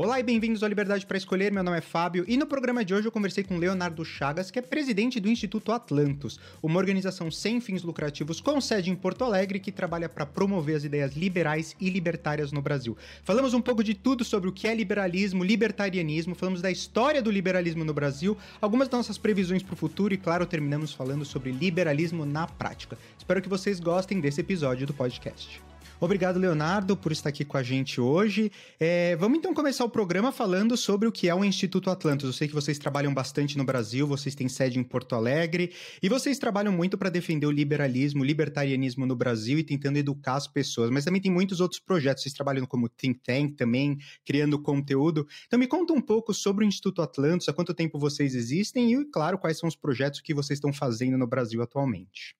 [0.00, 1.50] Olá e bem-vindos ao Liberdade para Escolher.
[1.50, 4.60] Meu nome é Fábio e no programa de hoje eu conversei com Leonardo Chagas, que
[4.60, 9.58] é presidente do Instituto Atlantos, uma organização sem fins lucrativos com sede em Porto Alegre
[9.58, 12.96] que trabalha para promover as ideias liberais e libertárias no Brasil.
[13.24, 17.32] Falamos um pouco de tudo sobre o que é liberalismo, libertarianismo, falamos da história do
[17.32, 21.50] liberalismo no Brasil, algumas das nossas previsões para o futuro e, claro, terminamos falando sobre
[21.50, 22.96] liberalismo na prática.
[23.18, 25.60] Espero que vocês gostem desse episódio do podcast.
[26.00, 28.52] Obrigado, Leonardo, por estar aqui com a gente hoje.
[28.78, 32.24] É, vamos então começar o programa falando sobre o que é o Instituto Atlantis.
[32.24, 36.08] Eu sei que vocês trabalham bastante no Brasil, vocês têm sede em Porto Alegre e
[36.08, 40.46] vocês trabalham muito para defender o liberalismo, o libertarianismo no Brasil e tentando educar as
[40.46, 40.88] pessoas.
[40.88, 42.22] Mas também tem muitos outros projetos.
[42.22, 45.26] Vocês trabalham como think tank também, criando conteúdo.
[45.48, 49.04] Então me conta um pouco sobre o Instituto Atlantis, há quanto tempo vocês existem e,
[49.06, 52.36] claro, quais são os projetos que vocês estão fazendo no Brasil atualmente.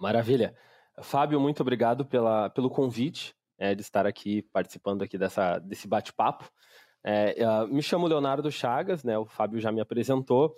[0.00, 0.54] Maravilha.
[1.02, 6.50] Fábio, muito obrigado pela, pelo convite é, de estar aqui participando aqui dessa, desse bate-papo.
[7.04, 10.54] É, uh, me chamo Leonardo Chagas, né, o Fábio já me apresentou.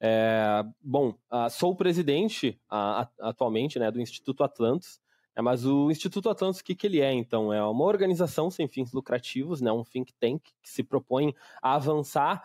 [0.00, 4.98] É, bom, uh, sou o presidente uh, atualmente né, do Instituto Atlantis,
[5.36, 7.52] né, mas o Instituto Atlantis, o que, que ele é, então?
[7.52, 12.42] É uma organização sem fins lucrativos, né, um think tank que se propõe a avançar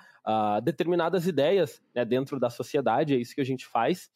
[0.63, 4.09] determinadas ideias né, dentro da sociedade, é isso que a gente faz.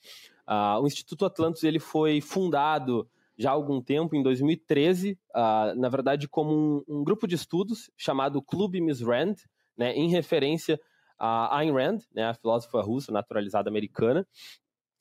[0.81, 3.07] o Instituto Atlantis ele foi fundado
[3.39, 7.35] já há algum tempo, em 2013, uh, ah, na verdade, como um, um, grupo de
[7.35, 9.35] estudos chamado Clube Miss Rand,
[9.77, 10.77] né, em referência
[11.17, 14.27] a Ayn Rand, né, a filósofa russa naturalizada americana.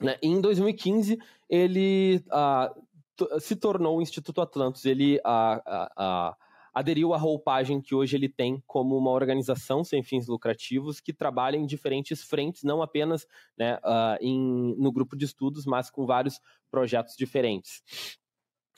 [0.00, 1.18] Né, em 2015,
[1.50, 4.84] ele uh, se tornou o Instituto Atlantis.
[4.84, 6.32] Ele uh,
[6.72, 11.56] aderiu à roupagem que hoje ele tem como uma organização sem fins lucrativos que trabalha
[11.56, 13.26] em diferentes frentes, não apenas
[13.58, 13.80] né,
[14.20, 16.38] em, no grupo de estudos, mas com vários
[16.70, 17.82] projetos diferentes.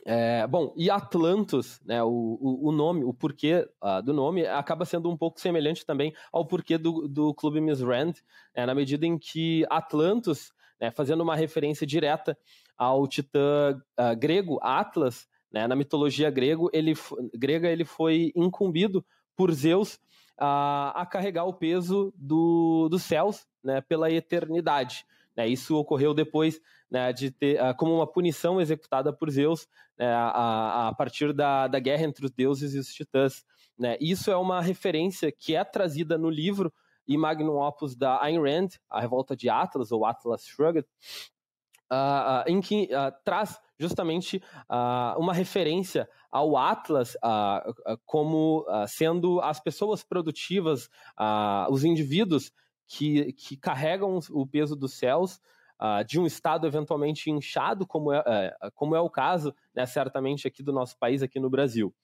[0.04, 2.08] É, bom, e Atlantos, né, o,
[2.40, 6.46] o, o nome, o porquê uh, do nome, acaba sendo um pouco semelhante também ao
[6.46, 8.14] porquê do, do Clube Miss Rand,
[8.56, 12.36] né, na medida em que Atlantos, né, fazendo uma referência direta
[12.78, 16.94] ao titã uh, grego Atlas, né, na mitologia grego, ele,
[17.34, 19.04] grega, ele foi incumbido
[19.36, 19.94] por Zeus
[20.40, 25.04] uh, a carregar o peso do, dos céus né, pela eternidade.
[25.40, 29.66] Né, isso ocorreu depois né, de ter uh, como uma punição executada por Zeus
[29.98, 33.42] né, a, a, partir da, da guerra entre os deuses e os titãs.
[33.78, 33.96] Né.
[34.02, 36.70] Isso é uma referência que é trazida no livro
[37.08, 40.86] e magnum opus da Ayn Rand, A Revolta de Atlas, ou Atlas Shrugged,
[41.90, 42.90] uh, uh, em que
[43.24, 44.42] traz justamente
[45.16, 47.16] uma referência ao Atlas
[48.04, 50.90] como sendo as pessoas produtivas,
[51.70, 52.52] os indivíduos
[52.90, 55.40] que, que carregam o peso dos céus,
[55.80, 60.48] uh, de um Estado eventualmente inchado, como é, uh, como é o caso, né, certamente,
[60.48, 61.94] aqui do nosso país, aqui no Brasil.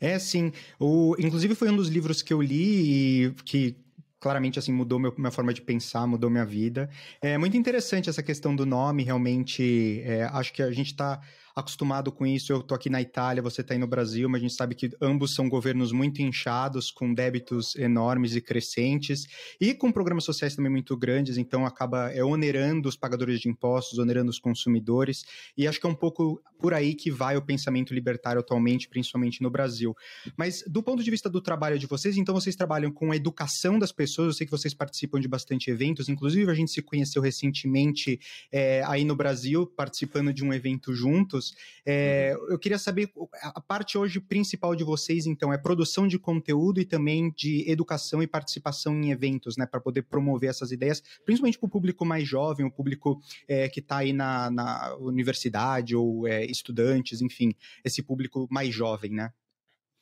[0.00, 0.52] É, sim.
[0.78, 3.76] O, inclusive foi um dos livros que eu li e que
[4.20, 6.88] claramente assim mudou meu, minha forma de pensar, mudou minha vida.
[7.20, 10.00] É muito interessante essa questão do nome, realmente.
[10.04, 11.20] É, acho que a gente está
[11.60, 12.52] acostumado com isso.
[12.52, 14.90] Eu tô aqui na Itália, você está aí no Brasil, mas a gente sabe que
[15.00, 19.26] ambos são governos muito inchados, com débitos enormes e crescentes,
[19.60, 23.98] e com programas sociais também muito grandes, então acaba é, onerando os pagadores de impostos,
[23.98, 25.24] onerando os consumidores,
[25.56, 29.42] e acho que é um pouco por aí que vai o pensamento libertário atualmente, principalmente
[29.42, 29.96] no Brasil.
[30.36, 33.78] Mas do ponto de vista do trabalho de vocês, então vocês trabalham com a educação
[33.78, 37.22] das pessoas, eu sei que vocês participam de bastante eventos, inclusive a gente se conheceu
[37.22, 38.20] recentemente
[38.52, 41.49] é, aí no Brasil, participando de um evento juntos,
[41.86, 42.34] é.
[42.48, 43.10] Eu queria saber,
[43.42, 48.22] a parte hoje principal de vocês, então, é produção de conteúdo e também de educação
[48.22, 52.26] e participação em eventos, né, para poder promover essas ideias, principalmente para o público mais
[52.26, 58.02] jovem, o público é, que está aí na, na, universidade ou é, estudantes, enfim, esse
[58.02, 59.32] público mais jovem, né?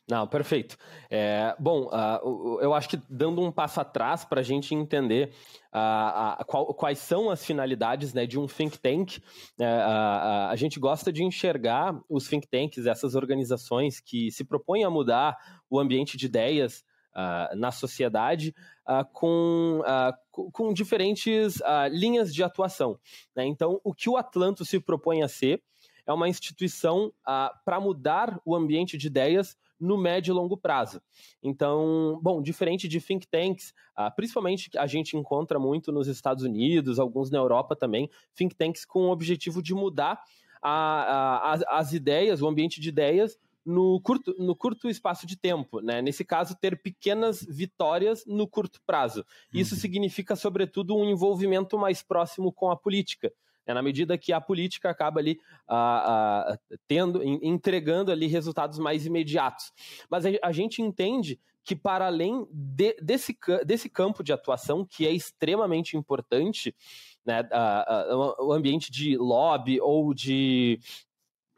[0.08, 0.78] Não, perfeito.
[1.10, 5.34] É, bom, uh, eu acho que dando um passo atrás para a gente entender
[5.68, 9.18] uh, qual, quais são as finalidades né, de um think tank,
[9.58, 14.88] né, a gente gosta de enxergar os think tanks, essas organizações que se propõem a
[14.88, 15.36] mudar
[15.68, 16.82] o ambiente de ideias
[17.56, 18.54] na sociedade
[19.12, 19.82] com,
[20.30, 22.96] com diferentes linhas de atuação.
[23.34, 23.44] Né?
[23.44, 25.60] Então, o que o Atlanto se propõe a ser
[26.06, 27.12] é uma instituição
[27.64, 31.00] para mudar o ambiente de ideias no médio e longo prazo.
[31.42, 36.98] Então, bom, diferente de think tanks, uh, principalmente a gente encontra muito nos Estados Unidos,
[36.98, 40.20] alguns na Europa também, think tanks com o objetivo de mudar
[40.62, 43.38] a, a, as ideias, o ambiente de ideias
[43.68, 46.00] no curto, no curto espaço de tempo, né?
[46.00, 49.24] Nesse caso, ter pequenas vitórias no curto prazo.
[49.52, 49.80] Isso uhum.
[49.80, 53.30] significa, sobretudo, um envolvimento mais próximo com a política.
[53.68, 55.38] É na medida que a política acaba ali
[56.86, 59.70] tendo, entregando ali resultados mais imediatos.
[60.08, 63.36] Mas a, gente entende que, para além de, desse,
[63.66, 66.74] desse campo de atuação, que é extremamente importante,
[67.26, 67.46] né,
[68.38, 70.80] o ambiente de lobby ou de,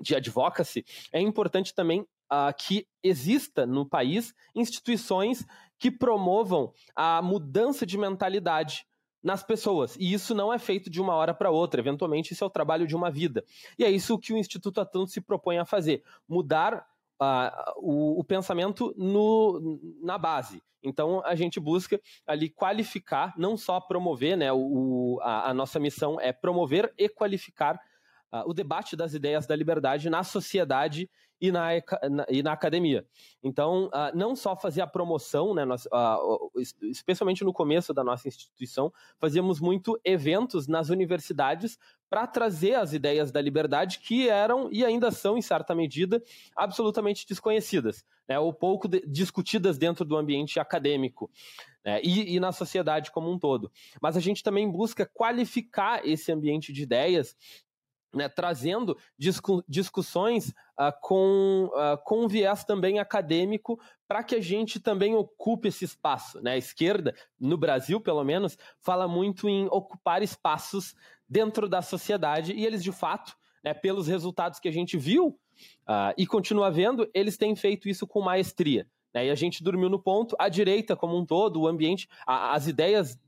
[0.01, 5.47] de advocacy, é importante também uh, que exista no país instituições
[5.79, 8.85] que promovam a mudança de mentalidade
[9.23, 9.97] nas pessoas.
[9.99, 11.81] E isso não é feito de uma hora para outra.
[11.81, 13.45] Eventualmente, isso é o trabalho de uma vida.
[13.79, 16.87] E é isso que o Instituto Atlanto se propõe a fazer: mudar
[17.21, 20.63] uh, o, o, pensamento no, na base.
[20.83, 24.51] Então, a gente busca ali qualificar, não só promover, né?
[24.53, 27.79] O, a, a nossa missão é promover e qualificar
[28.33, 31.11] uh, o debate das ideias da liberdade na sociedade
[31.41, 31.71] e na,
[32.29, 33.05] e na academia.
[33.43, 36.51] Então, uh, não só fazer a promoção, né, nós, uh,
[36.83, 41.79] especialmente no começo da nossa instituição, fazíamos muito eventos nas universidades
[42.11, 46.23] para trazer as ideias da liberdade que eram e ainda são, em certa medida,
[46.55, 51.31] absolutamente desconhecidas, né, ou pouco de, discutidas dentro do ambiente acadêmico.
[51.83, 53.73] Né, e, e na sociedade como um todo.
[54.03, 57.35] Mas a gente também busca qualificar esse ambiente de ideias
[58.13, 64.41] né, trazendo discu discussões uh, com, uh, com um viés também acadêmico para que a
[64.41, 66.41] gente também ocupe esse espaço.
[66.41, 66.53] Né?
[66.53, 70.95] A esquerda, no Brasil pelo menos, fala muito em ocupar espaços
[71.29, 76.13] dentro da sociedade e eles, de fato, né, pelos resultados que a gente viu uh,
[76.17, 78.87] e continua vendo, eles têm feito isso com maestria.
[79.15, 79.27] Né?
[79.27, 82.67] E a gente dormiu no ponto, a direita como um todo, o ambiente, a, as
[82.67, 83.19] ideias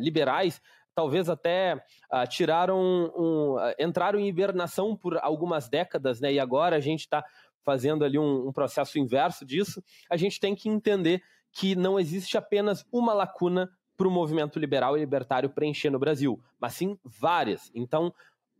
[0.00, 0.60] liberais
[1.00, 1.76] talvez até
[2.12, 6.30] uh, tiraram um, uh, entraram em hibernação por algumas décadas, né?
[6.30, 7.24] E agora a gente está
[7.64, 9.82] fazendo ali um, um, processo inverso disso.
[10.10, 14.94] A gente tem que entender que não existe apenas uma lacuna para o movimento liberal
[14.94, 17.70] e libertário preencher no Brasil, mas sim várias.
[17.74, 18.12] Então,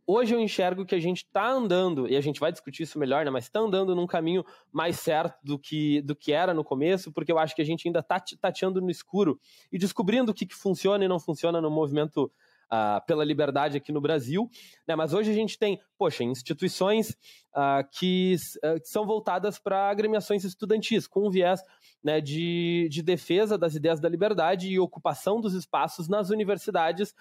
[0.05, 3.25] hoje eu enxergo que a gente está andando, e a gente vai discutir isso melhor,
[3.25, 7.11] né, mas está andando num caminho mais certo do que, do que era no começo,
[7.11, 9.39] porque eu acho que a gente ainda está tateando no escuro
[9.71, 12.31] e descobrindo o que, que funciona e não funciona no movimento
[12.71, 14.49] uh, pela liberdade aqui no Brasil,
[14.87, 14.95] né?
[14.95, 17.11] mas hoje a gente tem, poxa, instituições
[17.55, 21.61] uh, que, uh, que, são voltadas para agremiações estudantis, com um viés
[22.03, 27.13] né, de, de, defesa das ideias da liberdade e ocupação dos espaços nas universidades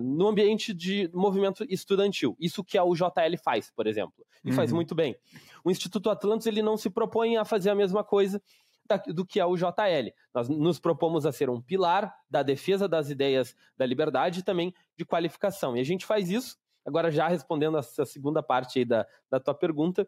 [0.00, 2.36] no ambiente de movimento estudantil.
[2.38, 4.54] Isso que a UJL faz, por exemplo, e uhum.
[4.54, 5.16] faz muito bem.
[5.64, 8.40] O Instituto Atlantis ele não se propõe a fazer a mesma coisa,
[8.98, 10.12] do que é o JL.
[10.34, 14.74] Nós nos propomos a ser um pilar da defesa das ideias da liberdade e também
[14.96, 15.76] de qualificação.
[15.76, 20.06] E a gente faz isso, agora já respondendo essa segunda parte da, da tua pergunta,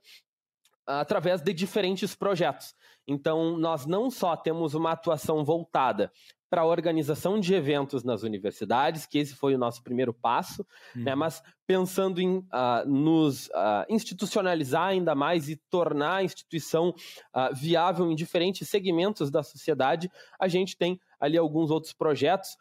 [0.87, 2.75] através de diferentes projetos.
[3.07, 6.13] Então, nós não só temos uma atuação voltada
[6.55, 10.65] para a organização de eventos nas universidades, que esse foi o nosso primeiro passo,
[10.95, 11.03] né, uhum.
[11.03, 17.53] né, mas pensando em uh, nos uh, institucionalizar ainda mais e tornar a instituição uh,
[17.53, 20.09] viável em diferentes segmentos da sociedade,
[20.39, 22.57] a gente tem ali alguns outros projetos.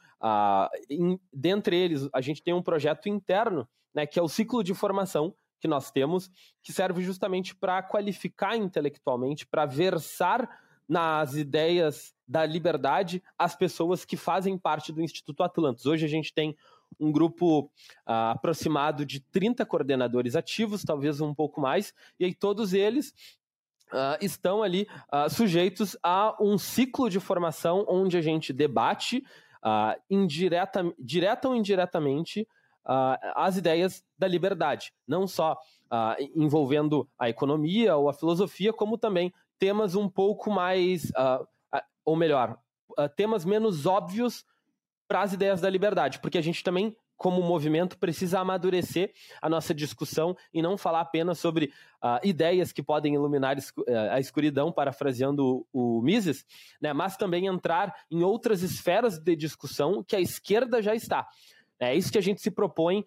[0.90, 4.74] Em, dentre eles, a gente tem um projeto interno, né, que é o ciclo de
[4.74, 6.32] formação, que nós temos,
[6.64, 10.50] que serve justamente para qualificar intelectualmente, para versar
[10.88, 15.86] nas ideias da liberdade as pessoas que fazem parte do Instituto Atlantis.
[15.86, 16.56] Hoje a gente tem
[17.00, 22.74] um grupo uh, aproximado de 30 coordenadores ativos, talvez um pouco mais, e aí todos
[22.74, 23.14] eles
[23.92, 29.24] uh, estão ali uh, sujeitos a um ciclo de formação onde a gente debate
[30.10, 32.46] indireta, direta ou indiretamente
[33.34, 35.58] as ideias da liberdade, não só
[36.36, 41.42] envolvendo a economia ou a filosofia, como também temas um pouco mais, uh,
[41.74, 42.60] uh, ou melhor,
[43.00, 44.44] uh, temas menos óbvios
[45.08, 49.74] para as ideias da liberdade, porque a gente também, como movimento, precisa amadurecer a nossa
[49.74, 51.72] discussão e não falar apenas sobre
[52.24, 56.46] ideias que podem iluminar eh, a escuridão, parafraseando o, o Mises,
[56.82, 61.28] né, mas também entrar em outras esferas de discussão que a esquerda já está.
[61.80, 63.06] É isso que a gente se propõe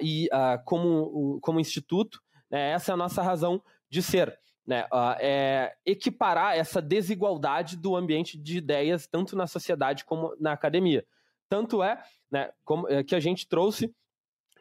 [0.00, 0.28] e
[0.64, 2.20] como, como instituto,
[2.50, 4.86] né, essa é a nossa razão de ser né,
[5.20, 11.06] é equiparar essa desigualdade do ambiente de ideias, tanto na sociedade como na academia.
[11.48, 13.86] Tanto é, né, como, é, que a gente trouxe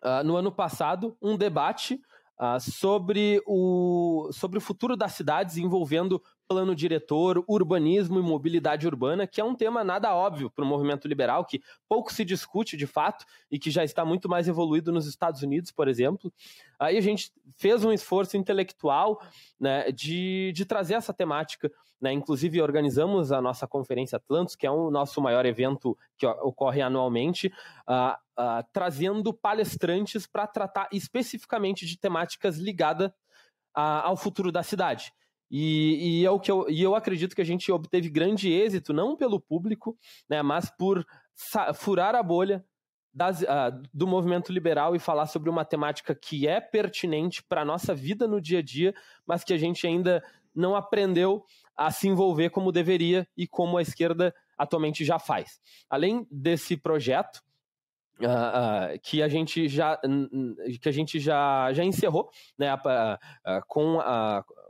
[0.03, 1.99] uh, no ano passado um debate
[2.39, 9.25] uh, sobre, o, sobre o futuro das cidades envolvendo plano diretor, urbanismo e mobilidade urbana,
[9.25, 12.85] que é um tema nada óbvio para o movimento liberal, que pouco se discute de
[12.85, 16.31] fato e que já está muito mais evoluído nos Estados Unidos, por exemplo.
[16.79, 19.21] Aí a gente fez um esforço intelectual
[19.59, 21.71] né, de, de trazer essa temática.
[21.99, 22.11] Né?
[22.11, 27.47] Inclusive, organizamos a nossa Conferência Atlantos, que é o nosso maior evento que ocorre anualmente,
[27.87, 33.09] uh, uh, trazendo palestrantes para tratar especificamente de temáticas ligadas
[33.75, 35.13] uh, ao futuro da cidade.
[35.49, 38.93] E, e, é o que eu, e eu acredito que a gente obteve grande êxito,
[38.93, 39.97] não pelo público,
[40.29, 41.05] né, mas por
[41.75, 42.65] furar a bolha
[43.13, 47.65] das, uh, do movimento liberal e falar sobre uma temática que é pertinente para a
[47.65, 48.93] nossa vida no dia a dia,
[49.25, 50.23] mas que a gente ainda
[50.53, 51.45] não aprendeu
[51.77, 55.59] a se envolver como deveria e como a esquerda atualmente já faz.
[55.89, 57.41] Além desse projeto,
[58.17, 59.99] Uh, uh, que a gente já
[60.81, 62.79] que a gente já, já encerrou né, uh,
[63.67, 63.99] com,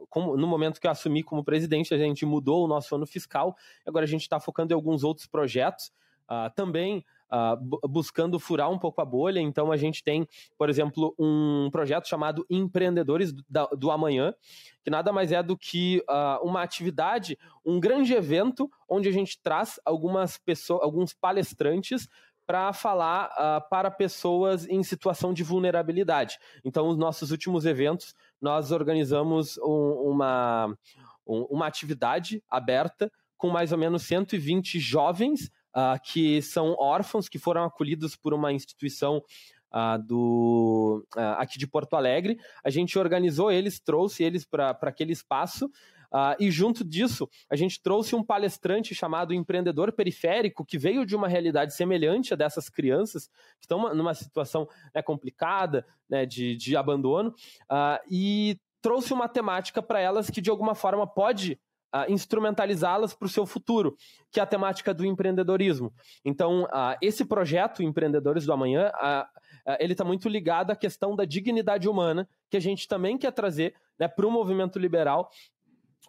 [0.10, 3.56] com, no momento que eu assumi como presidente a gente mudou o nosso ano fiscal
[3.86, 5.92] agora a gente está focando em alguns outros projetos.
[6.56, 7.06] Também
[7.90, 10.28] buscando furar um pouco a bolha então a gente tem
[10.58, 13.44] por exemplo um projeto chamado empreendedores do,
[13.78, 14.34] do amanhã
[14.84, 16.04] que nada mais é do que
[16.42, 22.08] uma atividade um grande evento onde a gente traz algumas pessoas alguns palestrantes
[22.46, 26.38] para falar uh, para pessoas em situação de vulnerabilidade.
[26.64, 30.78] Então, os nossos últimos eventos, nós organizamos um, uma,
[31.26, 37.38] um, uma atividade aberta com mais ou menos 120 jovens uh, que são órfãos, que
[37.38, 39.22] foram acolhidos por uma instituição
[39.74, 42.40] Uh, do, uh, aqui de Porto Alegre.
[42.64, 45.70] A gente organizou eles, trouxe eles para aquele espaço
[46.40, 51.28] e junto disso, a gente trouxe um palestrante chamado Empreendedor Periférico, que veio de uma
[51.28, 53.28] realidade semelhante a dessas crianças,
[53.60, 57.36] que estão numa situação né, complicada, né, de, de abandono,
[58.10, 61.60] e trouxe uma temática para elas que, de alguma forma, pode
[61.94, 63.96] Uh, instrumentalizá-las para o seu futuro,
[64.30, 65.94] que é a temática do empreendedorismo.
[66.26, 71.24] Então, uh, esse projeto Empreendedores do Amanhã, uh, ele está muito ligado à questão da
[71.24, 75.30] dignidade humana, que a gente também quer trazer né, para o movimento liberal,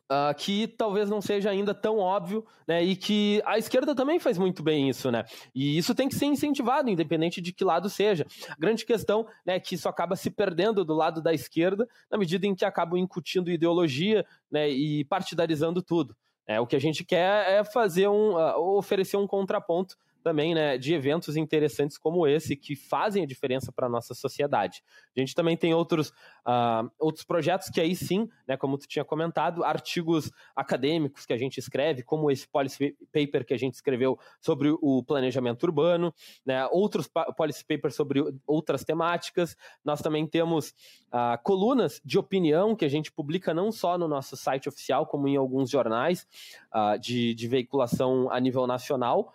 [0.09, 2.81] Uh, que talvez não seja ainda tão óbvio, né?
[2.81, 5.25] E que a esquerda também faz muito bem isso, né?
[5.53, 8.25] E isso tem que ser incentivado, independente de que lado seja.
[8.49, 12.17] A grande questão né, é que isso acaba se perdendo do lado da esquerda, na
[12.17, 16.17] medida em que acabam incutindo ideologia né, e partidarizando tudo.
[16.47, 19.97] É, o que a gente quer é fazer um, uh, oferecer um contraponto
[20.27, 24.83] também né, de eventos interessantes como esse que fazem a diferença para a nossa sociedade.
[25.17, 26.09] A gente também tem outros,
[26.45, 31.37] uh, outros projetos que aí sim, né, como tu tinha comentado, artigos acadêmicos que a
[31.37, 36.13] gente escreve, como esse policy paper que a gente escreveu sobre o planejamento urbano,
[36.45, 39.57] né, outros policy papers sobre outras temáticas.
[39.85, 40.71] Nós também temos
[41.13, 45.29] uh, colunas de opinião que a gente publica não só no nosso site oficial, como
[45.29, 46.27] em alguns jornais
[46.75, 49.33] uh, de, de veiculação a nível nacional,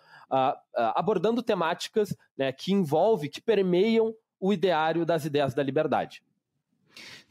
[0.74, 6.22] abordando temáticas né, que envolvem, que permeiam o ideário das ideias da liberdade.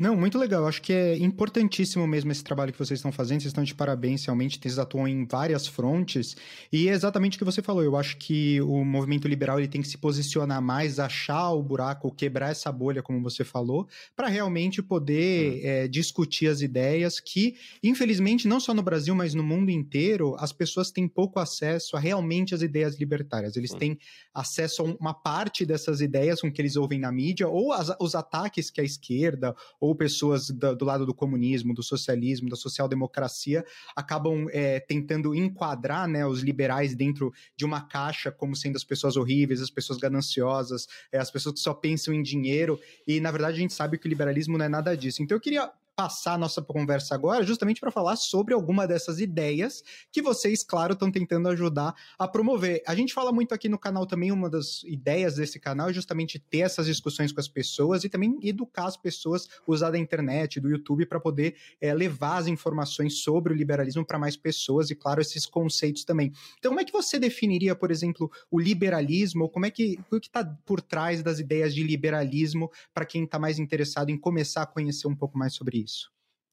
[0.02, 0.66] Não, muito legal.
[0.68, 3.40] Acho que é importantíssimo mesmo esse trabalho que vocês estão fazendo.
[3.42, 4.60] Vocês estão de parabéns, realmente.
[4.60, 6.36] Vocês atuam em várias frontes.
[6.72, 7.84] E é exatamente o que você falou.
[7.84, 12.12] Eu acho que o movimento liberal ele tem que se posicionar mais, achar o buraco,
[12.12, 15.60] quebrar essa bolha, como você falou, para realmente poder hum.
[15.64, 20.52] é, discutir as ideias que, infelizmente, não só no Brasil, mas no mundo inteiro, as
[20.52, 23.56] pessoas têm pouco acesso a realmente as ideias libertárias.
[23.56, 23.78] Eles hum.
[23.78, 24.00] têm
[24.34, 28.16] acesso a uma parte dessas ideias com que eles ouvem na mídia, ou as, os
[28.16, 33.66] ataques que a esquerda ou pessoas do, do lado do comunismo, do socialismo, da social-democracia
[33.96, 39.16] acabam é, tentando enquadrar né, os liberais dentro de uma caixa como sendo as pessoas
[39.16, 43.58] horríveis, as pessoas gananciosas, é, as pessoas que só pensam em dinheiro, e na verdade
[43.58, 45.22] a gente sabe que o liberalismo não é nada disso.
[45.22, 49.84] Então eu queria passar a nossa conversa agora justamente para falar sobre alguma dessas ideias
[50.12, 52.82] que vocês, claro, estão tentando ajudar a promover.
[52.88, 56.40] A gente fala muito aqui no canal também, uma das ideias desse canal é justamente
[56.40, 60.72] ter essas discussões com as pessoas e também educar as pessoas, usar da internet, do
[60.72, 65.22] YouTube, para poder é, levar as informações sobre o liberalismo para mais pessoas e, claro,
[65.22, 66.32] esses conceitos também.
[66.58, 70.20] Então, como é que você definiria, por exemplo, o liberalismo, ou como é que o
[70.20, 74.64] que está por trás das ideias de liberalismo para quem está mais interessado em começar
[74.64, 75.91] a conhecer um pouco mais sobre isso?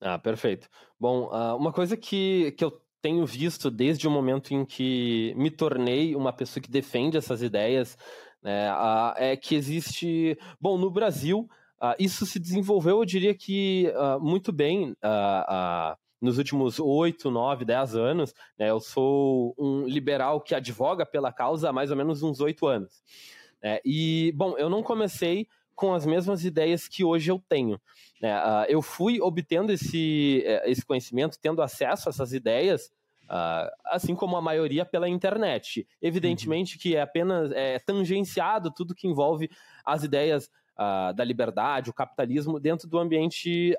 [0.01, 0.69] Ah, perfeito.
[0.99, 5.51] Bom, uh, uma coisa que, que eu tenho visto desde o momento em que me
[5.51, 7.97] tornei uma pessoa que defende essas ideias
[8.43, 10.39] né, uh, é que existe.
[10.61, 11.49] Bom, no Brasil,
[11.83, 14.97] uh, isso se desenvolveu, eu diria que muito bem.
[16.21, 21.71] nos últimos oito, nove, dez anos, né, eu sou um liberal que advoga pela causa
[21.71, 23.03] há mais ou menos uns oito anos.
[23.63, 27.81] Né, e, bom, eu não comecei com as mesmas ideias que hoje eu tenho.
[28.21, 28.37] Né?
[28.37, 32.87] Uh, eu fui obtendo esse, eh, esse conhecimento, tendo acesso a essas ideias,
[33.27, 35.87] uh, assim como a maioria pela internet.
[36.03, 36.81] Evidentemente uhum.
[36.81, 39.49] que é apenas é, tangenciado tudo que envolve
[39.85, 43.77] as ideias uh, da liberdade, o capitalismo, dentro do ambiente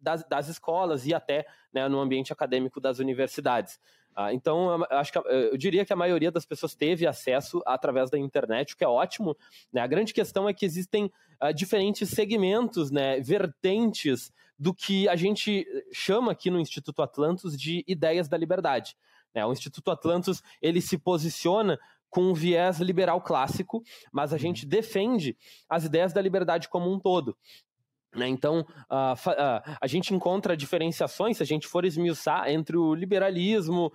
[0.00, 3.78] das, das, escolas e até né, no ambiente acadêmico das universidades.
[4.14, 8.18] Ah, então, acho que eu diria que a maioria das pessoas teve acesso através da
[8.18, 9.36] internet, o que é ótimo.
[9.72, 9.80] Né?
[9.80, 11.10] A grande questão é que existem
[11.42, 17.82] uh, diferentes segmentos, né, vertentes do que a gente chama aqui no Instituto Atlantos de
[17.88, 18.96] ideias da liberdade.
[19.34, 19.44] Né?
[19.44, 21.78] O Instituto Atlantos ele se posiciona
[22.10, 24.40] com um viés liberal clássico, mas a uhum.
[24.40, 25.34] gente defende
[25.66, 27.34] as ideias da liberdade como um todo.
[28.14, 28.28] Né?
[28.28, 33.92] Então, uh, uh, a gente encontra diferenciações, se a gente for esmiuçar, entre o liberalismo,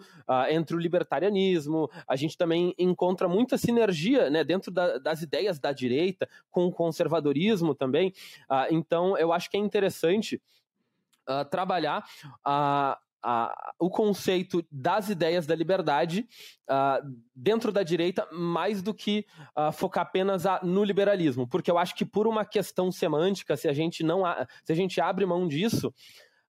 [0.49, 5.71] entre o libertarianismo, a gente também encontra muita sinergia né, dentro da, das ideias da
[5.71, 8.13] direita com o conservadorismo também.
[8.69, 10.41] então, eu acho que é interessante
[11.49, 12.03] trabalhar
[12.43, 12.97] a,
[13.79, 16.27] o conceito das ideias da liberdade
[16.69, 17.05] uh,
[17.35, 19.25] dentro da direita mais do que
[19.57, 23.67] uh, focar apenas a, no liberalismo, porque eu acho que por uma questão semântica, se
[23.67, 24.23] a gente não
[24.63, 25.93] se a gente abre mão disso,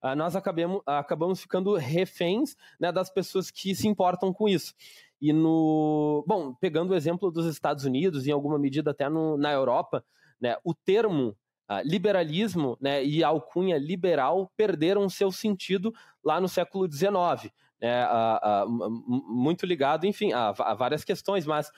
[0.04, 4.74] uh, nós acabemos, acabamos ficando reféns né, das pessoas que se importam com isso.
[5.20, 6.24] E no.
[6.28, 10.04] Bom, pegando o exemplo dos Estados Unidos, em alguma medida até no, na Europa,
[10.40, 11.36] né, o termo
[11.70, 15.94] Uh, liberalismo né, e alcunha liberal perderam seu sentido
[16.24, 17.52] lá no século XIX.
[17.78, 21.70] Né, uh, uh, muito ligado, enfim, a, a várias questões, mas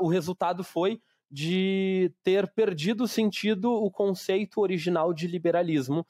[0.00, 6.06] o resultado foi de ter perdido o sentido o conceito original de liberalismo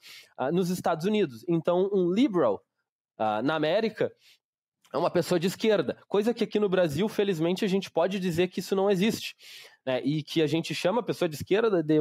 [0.51, 1.45] nos Estados Unidos.
[1.47, 2.61] Então, um liberal
[3.41, 4.11] na América
[4.93, 8.49] é uma pessoa de esquerda, coisa que aqui no Brasil, felizmente, a gente pode dizer
[8.49, 9.35] que isso não existe
[9.85, 11.97] né, e que a gente chama a pessoa de esquerda de,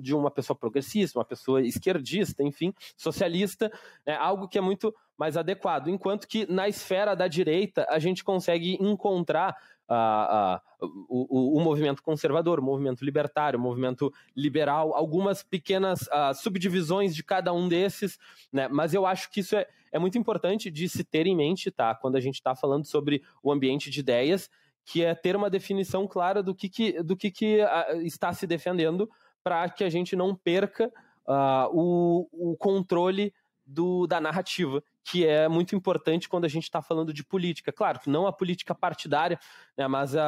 [0.00, 3.72] de uma pessoa progressista, uma pessoa esquerdista, enfim, socialista,
[4.06, 5.88] né, algo que é muito mais adequado.
[5.88, 9.56] Enquanto que na esfera da direita a gente consegue encontrar
[9.88, 16.34] uh, uh, o, o, movimento conservador, o movimento libertário, o movimento liberal, algumas pequenas uh,
[16.34, 18.18] subdivisões de cada um desses,
[18.52, 21.70] né, mas eu acho que isso é, é muito importante de se ter em mente,
[21.70, 21.94] tá?
[21.94, 24.50] Quando a gente está falando sobre o ambiente de ideias
[24.84, 28.46] que é ter uma definição clara do que, que do que, que uh, está se
[28.46, 29.10] defendendo
[29.42, 30.92] para que a gente não perca
[31.26, 33.32] uh, o, o controle
[33.66, 37.72] do, da narrativa, que é muito importante quando a gente está falando de política.
[37.72, 39.38] Claro que não a política partidária,
[39.76, 40.24] né, mas a,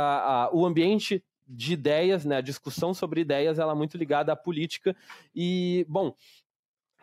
[0.46, 4.36] a, o ambiente de ideias, né, a discussão sobre ideias, ela é muito ligada à
[4.36, 4.96] política.
[5.34, 6.14] E, bom,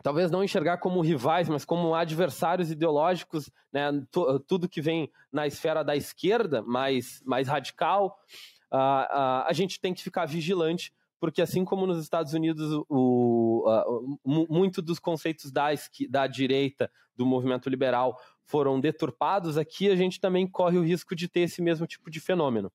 [0.04, 3.90] talvez não enxergar como rivais, mas como adversários ideológicos, né,
[4.46, 8.18] tudo que vem na esfera da esquerda, mais, mais radical,
[8.70, 13.64] uh, uh, a gente tem que ficar vigilante, porque assim como nos Estados Unidos o,
[13.66, 15.68] uh, muito dos conceitos da,
[16.10, 21.28] da direita, do movimento liberal, foram deturpados, aqui a gente também corre o risco de
[21.28, 22.70] ter esse mesmo tipo de fenômeno.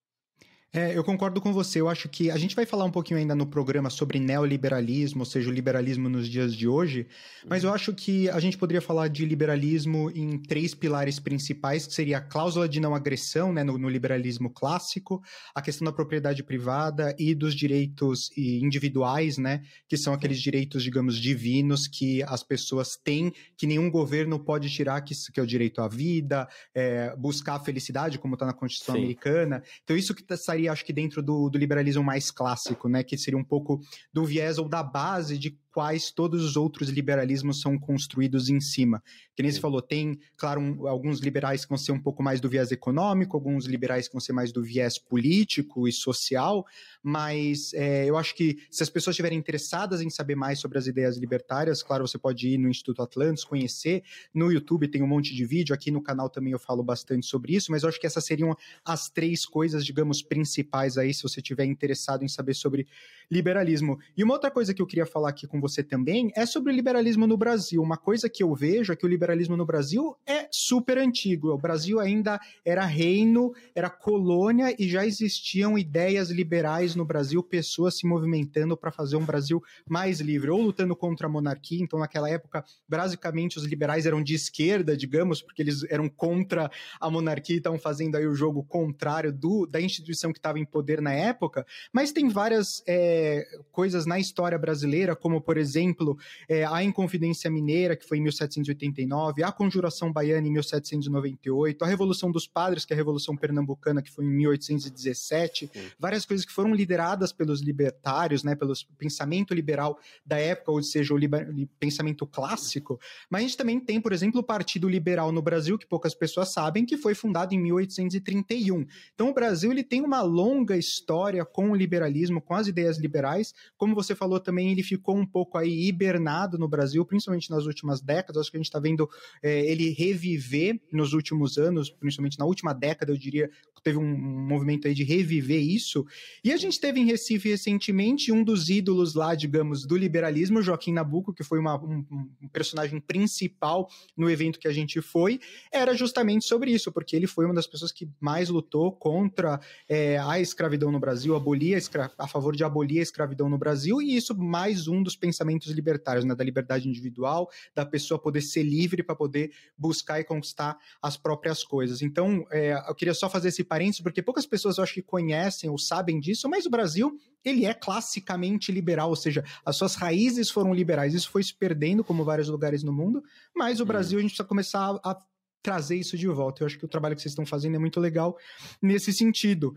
[0.71, 1.81] É, eu concordo com você.
[1.81, 5.25] Eu acho que a gente vai falar um pouquinho ainda no programa sobre neoliberalismo, ou
[5.25, 7.07] seja, o liberalismo nos dias de hoje,
[7.47, 11.93] mas eu acho que a gente poderia falar de liberalismo em três pilares principais, que
[11.93, 15.23] seria a cláusula de não agressão, né, no, no liberalismo clássico,
[15.55, 21.17] a questão da propriedade privada e dos direitos individuais, né, que são aqueles direitos, digamos,
[21.17, 25.81] divinos que as pessoas têm, que nenhum governo pode tirar, que, que é o direito
[25.81, 29.01] à vida, é, buscar a felicidade, como está na Constituição Sim.
[29.01, 29.63] americana.
[29.83, 33.03] Então, isso que está acho que, dentro do, do liberalismo mais clássico, né?
[33.03, 33.79] Que seria um pouco
[34.11, 39.01] do viés ou da base de quais todos os outros liberalismos são construídos em cima.
[39.35, 42.41] Que nem você falou, tem, claro, um, alguns liberais que vão ser um pouco mais
[42.41, 46.65] do viés econômico, alguns liberais que vão ser mais do viés político e social,
[47.01, 50.87] mas é, eu acho que se as pessoas estiverem interessadas em saber mais sobre as
[50.87, 54.03] ideias libertárias, claro, você pode ir no Instituto Atlantis, conhecer,
[54.33, 57.55] no YouTube tem um monte de vídeo, aqui no canal também eu falo bastante sobre
[57.55, 61.39] isso, mas eu acho que essas seriam as três coisas, digamos, principais aí, se você
[61.39, 62.87] estiver interessado em saber sobre
[63.29, 63.99] liberalismo.
[64.17, 66.75] E uma outra coisa que eu queria falar aqui com você também é sobre o
[66.75, 67.81] liberalismo no Brasil.
[67.81, 71.49] Uma coisa que eu vejo é que o liberalismo no Brasil é super antigo.
[71.49, 77.97] O Brasil ainda era reino, era colônia e já existiam ideias liberais no Brasil, pessoas
[77.97, 81.81] se movimentando para fazer um Brasil mais livre, ou lutando contra a monarquia.
[81.81, 87.09] Então, naquela época, basicamente, os liberais eram de esquerda, digamos, porque eles eram contra a
[87.09, 91.01] monarquia e estavam fazendo aí o jogo contrário do, da instituição que estava em poder
[91.01, 91.65] na época.
[91.93, 92.83] Mas tem várias.
[92.87, 96.15] É, coisas na história brasileira, como, por exemplo,
[96.47, 102.31] é, a Inconfidência Mineira, que foi em 1789, a Conjuração Baiana em 1798, a Revolução
[102.31, 105.81] dos Padres, que é a Revolução Pernambucana, que foi em 1817, Sim.
[105.97, 111.15] várias coisas que foram lideradas pelos libertários, né, pelo pensamento liberal da época, ou seja,
[111.15, 115.41] o liber, pensamento clássico, mas a gente também tem, por exemplo, o Partido Liberal no
[115.41, 118.85] Brasil, que poucas pessoas sabem, que foi fundado em 1831.
[119.15, 123.51] Então, o Brasil ele tem uma longa história com o liberalismo, com as ideias liberais.
[123.75, 127.65] Como você falou também, ele ficou um pouco pouco aí hibernado no Brasil, principalmente nas
[127.65, 128.41] últimas décadas.
[128.41, 129.09] Acho que a gente está vendo
[129.41, 133.49] é, ele reviver nos últimos anos, principalmente na última década, eu diria,
[133.81, 134.17] teve um,
[134.49, 136.05] movimento aí de reviver isso.
[136.43, 140.91] E a gente teve em Recife recentemente um dos ídolos lá, digamos, do liberalismo, Joaquim
[140.91, 145.39] Nabuco, que foi uma, um, um, personagem principal no evento que a gente foi,
[145.71, 150.17] era justamente sobre isso, porque ele foi uma das pessoas que mais lutou contra é,
[150.17, 154.17] a escravidão no Brasil, abolir a, a favor de abolir a escravidão no Brasil, e
[154.17, 159.03] isso mais um dos pensamentos libertários, né, da liberdade individual, da pessoa poder ser livre
[159.03, 162.01] para poder buscar e conquistar as próprias coisas.
[162.01, 165.69] Então, é, eu queria só fazer esse parênteses, porque poucas pessoas eu acho que conhecem
[165.69, 167.15] ou sabem disso, mas o Brasil,
[167.45, 171.13] ele é classicamente liberal, ou seja, as suas raízes foram liberais.
[171.13, 173.21] Isso foi se perdendo, como vários lugares no mundo,
[173.55, 175.15] mas o Brasil a gente precisa começar a
[175.61, 176.63] trazer isso de volta.
[176.63, 178.37] Eu acho que o trabalho que vocês estão fazendo é muito legal
[178.81, 179.75] nesse sentido.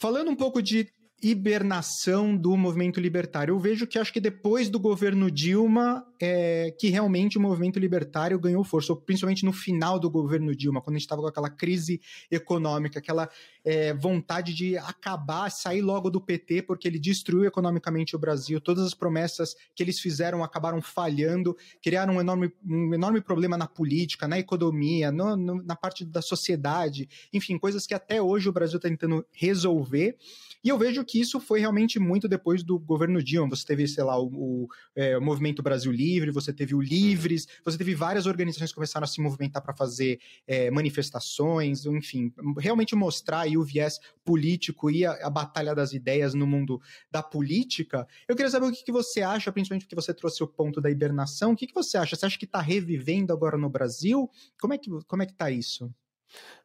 [0.00, 0.88] Falando um pouco de
[1.22, 3.52] hibernação do movimento libertário.
[3.52, 8.38] Eu vejo que acho que depois do governo Dilma é que realmente o movimento libertário
[8.38, 12.00] ganhou força, principalmente no final do governo Dilma, quando a gente estava com aquela crise
[12.30, 13.28] econômica, aquela
[13.68, 18.82] é, vontade de acabar, sair logo do PT, porque ele destruiu economicamente o Brasil, todas
[18.82, 24.26] as promessas que eles fizeram acabaram falhando, criaram um enorme, um enorme problema na política,
[24.26, 28.78] na economia, no, no, na parte da sociedade, enfim, coisas que até hoje o Brasil
[28.78, 30.16] está tentando resolver.
[30.64, 33.54] E eu vejo que isso foi realmente muito depois do governo Dilma.
[33.54, 37.46] Você teve, sei lá, o, o, é, o Movimento Brasil Livre, você teve o Livres,
[37.64, 42.96] você teve várias organizações que começaram a se movimentar para fazer é, manifestações, enfim, realmente
[42.96, 48.06] mostrar aí o viés político e a, a, batalha das ideias no mundo da política.
[48.26, 50.90] Eu queria saber o que, que você acha, principalmente porque você trouxe o ponto da
[50.90, 51.52] hibernação.
[51.52, 52.16] O que, que você acha?
[52.16, 54.30] Você acha que está revivendo agora no Brasil?
[54.60, 55.92] Como é que, como é que tá isso?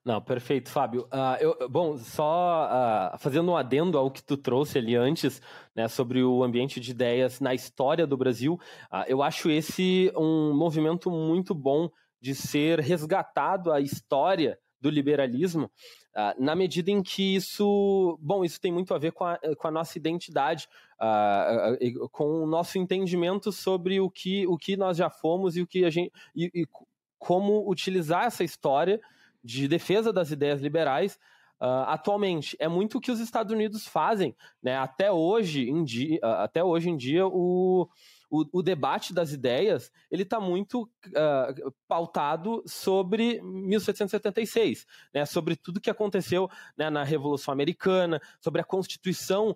[0.03, 1.03] Não, perfeito, Fábio.
[1.03, 2.67] Uh, eu, bom, só
[3.13, 5.41] uh, fazendo um adendo ao que tu trouxe ali antes,
[5.73, 8.59] né, sobre o ambiente de ideias na história do Brasil,
[8.91, 11.89] uh, eu acho esse um movimento muito bom
[12.21, 15.71] de ser resgatado a história do liberalismo,
[16.37, 19.71] na medida em que isso, bom, isso tem muito a ver com a, com a
[19.71, 20.67] nossa identidade,
[22.11, 25.85] com o nosso entendimento sobre o que, o que nós já fomos e o que
[25.85, 26.67] a gente e, e
[27.17, 28.99] como utilizar essa história
[29.41, 31.17] de defesa das ideias liberais
[31.61, 32.55] uh, atualmente.
[32.59, 34.35] É muito o que os Estados Unidos fazem.
[34.61, 34.77] Né?
[34.77, 37.87] Até, hoje em dia, uh, até hoje em dia, o,
[38.33, 45.79] o, o debate das ideias ele está muito uh, pautado sobre 1776, né, sobre tudo
[45.79, 49.55] que aconteceu né, na Revolução Americana, sobre a Constituição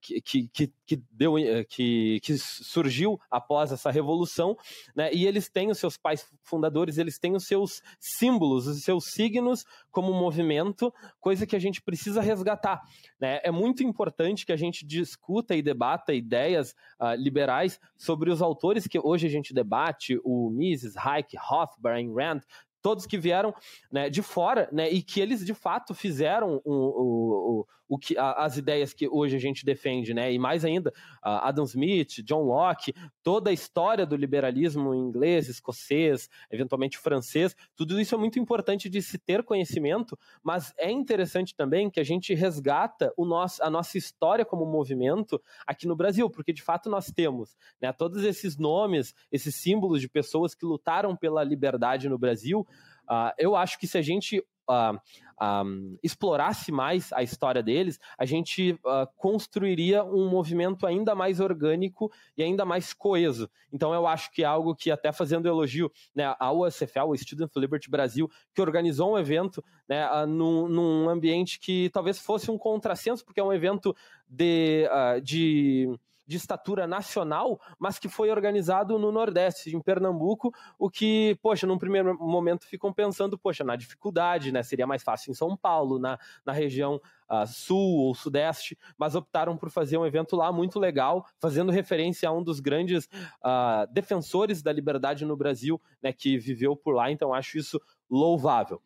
[0.00, 4.56] que, que, que, deu, eh, que, que surgiu após essa Revolução,
[4.94, 9.06] né, e eles têm os seus pais fundadores, eles têm os seus símbolos, os seus
[9.06, 9.64] signos
[9.98, 12.80] como movimento, coisa que a gente precisa resgatar.
[13.18, 13.40] Né?
[13.42, 18.86] É muito importante que a gente discuta e debata ideias uh, liberais sobre os autores
[18.86, 22.42] que hoje a gente debate, o Mises, Hayek, Rothbard, Ayn Rand,
[22.80, 23.52] todos que vieram
[23.90, 28.44] né, de fora, né, e que eles de fato fizeram o, o, o que, a,
[28.44, 32.92] as ideias que hoje a gente defende, né, e mais ainda, Adam Smith, John Locke,
[33.22, 39.00] toda a história do liberalismo inglês, escocês, eventualmente francês, tudo isso é muito importante de
[39.00, 43.96] se ter conhecimento, mas é interessante também que a gente resgata o nosso, a nossa
[43.96, 49.14] história como movimento aqui no Brasil, porque de fato nós temos né, todos esses nomes,
[49.32, 52.66] esses símbolos de pessoas que lutaram pela liberdade no Brasil,
[53.08, 58.24] Uh, eu acho que se a gente uh, uh, explorasse mais a história deles, a
[58.24, 58.78] gente
[59.16, 63.50] construiria um movimento ainda mais orgânico e ainda mais coeso.
[63.72, 67.50] Então eu acho que é algo que, até fazendo elogio né, ao USFL, o Student
[67.56, 73.24] Liberty Brasil, que organizou um evento né, num, num, ambiente que talvez fosse um contrassenso,
[73.24, 73.94] porque é um evento
[74.28, 74.88] de,
[75.22, 81.66] de de estatura nacional, mas que foi organizado no Nordeste, em Pernambuco, o que, poxa,
[81.66, 84.62] num primeiro momento ficam pensando, poxa, na dificuldade, né?
[84.62, 89.54] Seria mais fácil em São Paulo, na, na região Uh, sul ou sudeste, mas optaram
[89.54, 94.62] por fazer um evento lá muito legal, fazendo referência a um dos grandes uh, defensores
[94.62, 98.80] da liberdade no Brasil, né, que viveu por lá, então acho isso louvável.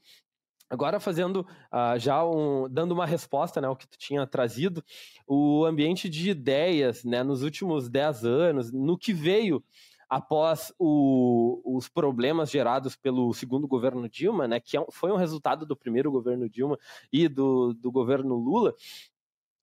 [0.73, 4.83] Agora fazendo uh, já um, dando uma resposta né, ao que tu tinha trazido,
[5.27, 9.63] o ambiente de ideias né, nos últimos 10 anos, no que veio
[10.09, 15.67] após o, os problemas gerados pelo segundo governo Dilma, né, que é foi um resultado
[15.67, 16.79] do primeiro governo Dilma
[17.13, 18.75] e do, do governo Lula,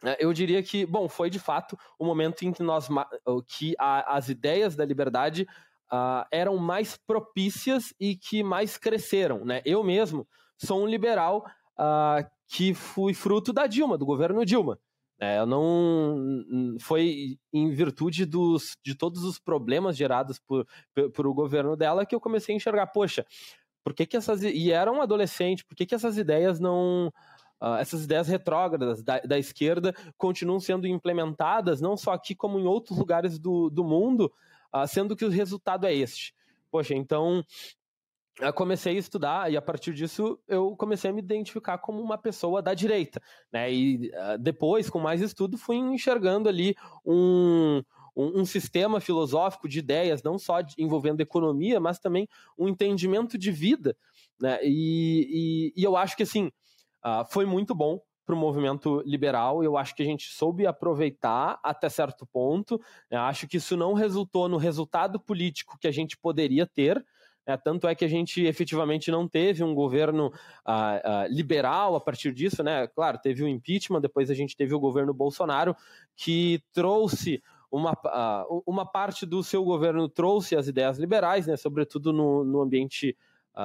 [0.03, 2.87] né, eu diria que, bom, foi de fato o momento em que nós
[3.47, 5.47] que a, as ideias da liberdade
[5.91, 9.43] uh, eram mais propícias e que mais cresceram.
[9.43, 9.63] Né?
[9.65, 10.27] Eu mesmo
[10.59, 11.45] sou um liberal
[11.79, 14.77] uh, que fui fruto da Dilma, do governo Dilma.
[15.21, 21.27] É, eu não foi em virtude dos, de todos os problemas gerados por, por, por,
[21.27, 23.25] o governo dela que eu comecei a enxergar, poxa,
[23.83, 27.11] por que, que essas e era um adolescente, por que, que essas ideias não
[27.61, 32.65] Uh, essas ideias retrógradas da, da, esquerda continuam sendo implementadas, não só aqui, como em
[32.65, 34.31] outros lugares do, do mundo,
[34.73, 36.33] uh, sendo que o resultado é este.
[36.71, 37.43] Poxa, então
[38.39, 42.17] eu comecei a estudar e a partir disso eu comecei a me identificar como uma
[42.17, 43.21] pessoa da direita,
[43.51, 43.71] né?
[43.71, 46.75] E uh, depois, com mais estudo, fui enxergando ali
[47.05, 47.83] um,
[48.15, 53.37] um, um, sistema filosófico de ideias, não só de, envolvendo economia, mas também um entendimento
[53.37, 53.95] de vida,
[54.39, 54.59] né?
[54.63, 56.47] E, e, e eu acho que assim
[57.05, 57.99] uh, foi muito bom
[58.29, 59.63] para o movimento liberal.
[59.63, 62.79] Eu acho que a gente soube aproveitar até certo ponto.
[63.09, 67.03] Eu acho que isso não resultou no resultado político que a gente poderia ter.
[67.49, 70.31] É, tanto é que a gente efetivamente não teve um governo
[70.63, 72.85] ah, ah, liberal a partir disso, né?
[72.89, 75.75] Claro, teve o impeachment, depois a gente teve o governo Bolsonaro,
[76.15, 81.57] que trouxe uma, ah, uma parte do seu governo trouxe as ideias liberais, né?
[81.57, 83.17] Sobretudo no, no ambiente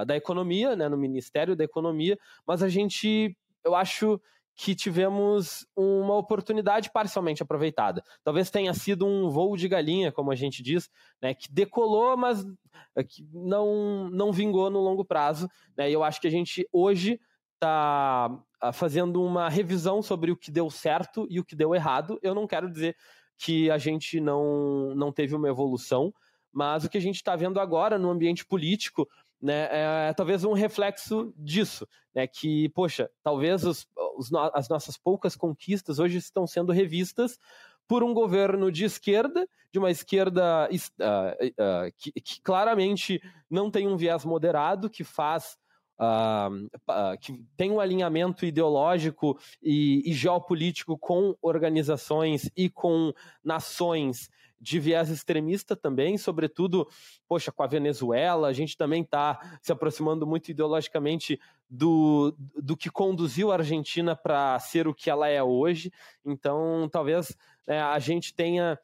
[0.06, 0.88] da economia, né?
[0.88, 4.18] No Ministério da Economia, mas a gente, eu acho
[4.54, 8.04] que tivemos uma oportunidade parcialmente aproveitada.
[8.22, 10.88] Talvez tenha sido um voo de galinha, como a gente diz,
[11.20, 12.46] né, que decolou, mas
[12.94, 15.48] eh, que não, não vingou no longo prazo.
[15.76, 17.20] Né, e eu acho que a gente hoje
[17.54, 22.18] está ah, fazendo uma revisão sobre o que deu certo e o que deu errado.
[22.22, 22.96] Eu não quero dizer
[23.36, 26.14] que a gente não, não teve uma evolução,
[26.52, 29.08] mas o que a gente está vendo agora no ambiente político
[29.44, 34.96] né, é, é, talvez um reflexo disso, né, que, poxa, talvez os, os, as nossas
[34.96, 37.38] poucas conquistas hoje estão sendo revistas
[37.86, 43.86] por um governo de esquerda, de uma esquerda uh, uh, que, que, claramente não tem
[43.86, 45.58] um viés moderado, que faz.
[45.96, 53.12] Uh, que tem um alinhamento ideológico e, e geopolítico com organizações e com
[53.44, 54.28] nações
[54.64, 56.88] de viés extremista também, sobretudo,
[57.28, 62.90] poxa, com a Venezuela, a gente também está se aproximando muito ideologicamente do, do que
[62.90, 65.92] conduziu a Argentina para ser o que ela é hoje.
[66.24, 68.78] Então, talvez é, a gente tenha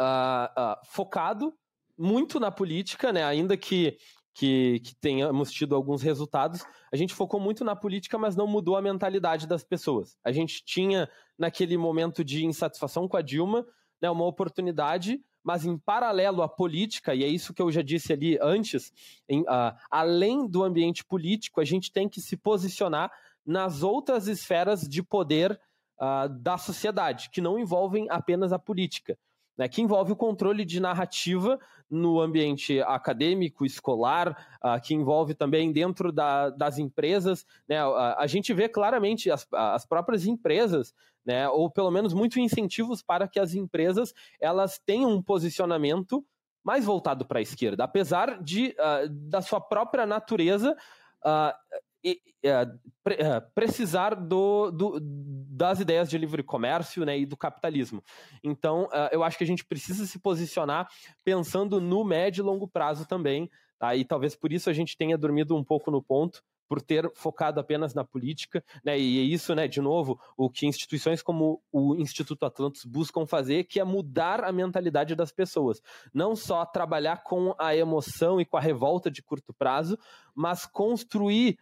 [0.00, 1.52] uh, uh, focado
[1.96, 3.22] muito na política, né?
[3.24, 3.98] ainda que,
[4.32, 8.74] que, que tenhamos tido alguns resultados, a gente focou muito na política, mas não mudou
[8.74, 10.16] a mentalidade das pessoas.
[10.24, 13.66] A gente tinha, naquele momento de insatisfação com a Dilma,
[14.00, 18.12] né, uma oportunidade, mas em paralelo à política, e é isso que eu já disse
[18.12, 18.92] ali antes,
[19.28, 23.10] em, uh, além do ambiente político, a gente tem que se posicionar
[23.46, 25.58] nas outras esferas de poder
[25.98, 29.18] uh, da sociedade, que não envolvem apenas a política.
[29.56, 31.58] Né, que envolve o controle de narrativa
[31.90, 37.44] no ambiente acadêmico, escolar, uh, que envolve também dentro da, das empresas.
[37.68, 40.94] Né, a, a, gente vê claramente as, as próprias empresas
[41.28, 41.46] né?
[41.50, 46.24] Ou pelo menos muitos incentivos para que as empresas elas tenham um posicionamento
[46.64, 50.74] mais voltado para a esquerda, apesar de uh, da sua própria natureza
[51.22, 53.18] uh, e, uh, pre,
[53.54, 58.02] precisar do, do, das ideias de livre comércio né, e do capitalismo.
[58.42, 60.88] Então, eu acho que a gente precisa se posicionar
[61.22, 63.50] pensando no médio e longo prazo também.
[63.78, 63.94] Tá?
[63.94, 67.58] E talvez por isso a gente tenha dormido um pouco no ponto, por ter focado
[67.58, 68.98] apenas na política, né?
[68.98, 73.64] E é isso, né, de novo, o que instituições como o Instituto Atlantis buscam fazer,
[73.64, 75.80] que é mudar a mentalidade das pessoas.
[76.12, 79.98] Não só trabalhar com a emoção e com a revolta de curto prazo,
[80.34, 81.58] mas construir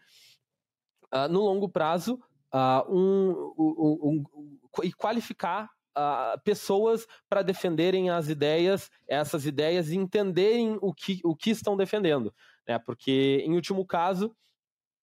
[1.14, 2.20] uh, no longo prazo
[2.52, 9.96] uh, um, um, um, e qualificar Uh, pessoas para defenderem as ideias, essas ideias e
[9.96, 12.34] entenderem o que, o que estão defendendo.
[12.68, 12.78] Né?
[12.78, 14.36] Porque, em último caso,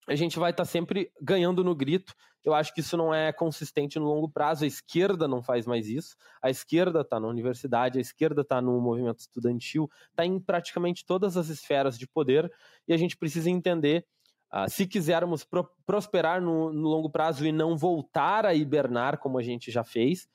[0.08, 2.14] a gente vai estar tá sempre ganhando no grito.
[2.44, 4.66] Eu acho que isso não é consistente no longo prazo.
[4.66, 6.16] A esquerda não faz mais isso.
[6.42, 11.38] A esquerda está na universidade, a esquerda está no movimento estudantil, está em praticamente todas
[11.38, 12.52] as esferas de poder
[12.88, 14.06] e a gente precisa entender.
[14.54, 19.40] Uh, se quisermos pro prosperar no, no longo prazo e não voltar a hibernar, como
[19.40, 20.28] a gente já fez,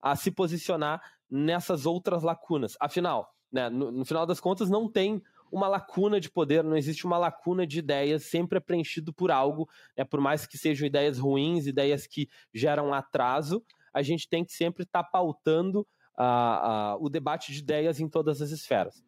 [0.00, 2.74] a se posicionar nessas outras lacunas.
[2.80, 7.06] Afinal, né, no, no final das contas, não tem uma lacuna de poder, não existe
[7.06, 10.04] uma lacuna de ideias, sempre é preenchido por algo, né?
[10.04, 14.82] por mais que sejam ideias ruins, ideias que geram atraso, a gente tem que sempre
[14.82, 15.86] estar tá pautando
[16.18, 19.05] uh, uh, o debate de ideias em todas as esferas.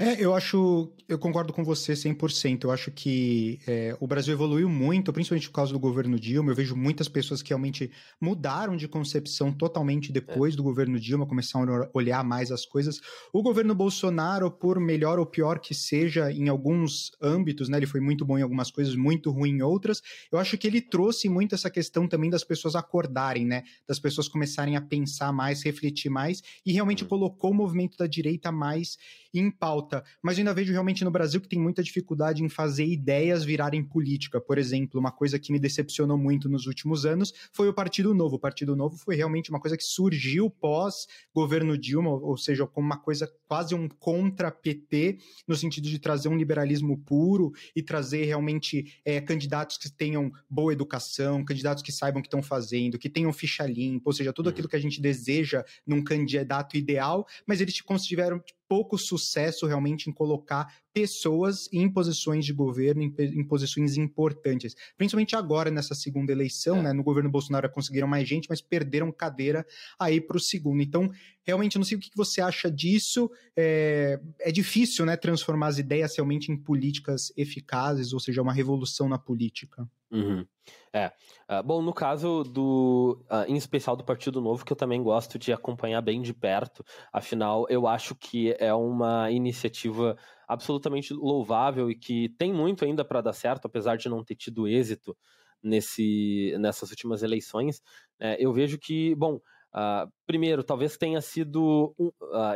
[0.00, 2.64] É, eu acho, eu concordo com você 100%.
[2.64, 6.50] Eu acho que é, o Brasil evoluiu muito, principalmente por causa do governo Dilma.
[6.50, 10.56] Eu vejo muitas pessoas que realmente mudaram de concepção totalmente depois é.
[10.56, 12.98] do governo Dilma, começaram a olhar mais as coisas.
[13.30, 18.00] O governo Bolsonaro, por melhor ou pior que seja em alguns âmbitos, né, ele foi
[18.00, 20.00] muito bom em algumas coisas, muito ruim em outras.
[20.32, 24.28] Eu acho que ele trouxe muito essa questão também das pessoas acordarem, né, das pessoas
[24.28, 27.08] começarem a pensar mais, refletir mais e realmente uhum.
[27.10, 28.96] colocou o movimento da direita mais
[29.32, 30.02] em pauta.
[30.22, 33.82] Mas eu ainda vejo realmente no Brasil que tem muita dificuldade em fazer ideias virarem
[33.82, 34.40] política.
[34.40, 38.36] Por exemplo, uma coisa que me decepcionou muito nos últimos anos foi o Partido Novo.
[38.36, 42.86] O Partido Novo foi realmente uma coisa que surgiu pós governo Dilma, ou seja, como
[42.86, 49.00] uma coisa quase um contra-PT, no sentido de trazer um liberalismo puro e trazer realmente
[49.04, 53.32] é, candidatos que tenham boa educação, candidatos que saibam o que estão fazendo, que tenham
[53.32, 54.52] ficha limpa, ou seja, tudo uhum.
[54.52, 60.12] aquilo que a gente deseja num candidato ideal, mas eles tiveram pouco sucesso realmente em
[60.12, 64.76] colocar pessoas em posições de governo, em, em posições importantes.
[64.96, 66.82] Principalmente agora, nessa segunda eleição, é.
[66.82, 66.92] né?
[66.92, 69.66] No governo Bolsonaro conseguiram mais gente, mas perderam cadeira
[69.98, 70.80] aí para o segundo.
[70.80, 71.10] Então,
[71.42, 73.28] realmente, eu não sei o que você acha disso.
[73.56, 79.08] É, é difícil, né, transformar as ideias realmente em políticas eficazes, ou seja, uma revolução
[79.08, 79.84] na política.
[80.12, 80.44] Uhum.
[80.92, 81.06] É.
[81.48, 83.24] Uh, bom, no caso do.
[83.30, 86.84] Uh, em especial do Partido Novo, que eu também gosto de acompanhar bem de perto,
[87.12, 90.16] afinal, eu acho que é uma iniciativa
[90.48, 94.66] absolutamente louvável e que tem muito ainda para dar certo, apesar de não ter tido
[94.66, 95.16] êxito
[95.62, 97.80] nesse, nessas últimas eleições.
[98.18, 101.94] É, eu vejo que, bom, uh, primeiro, talvez tenha sido.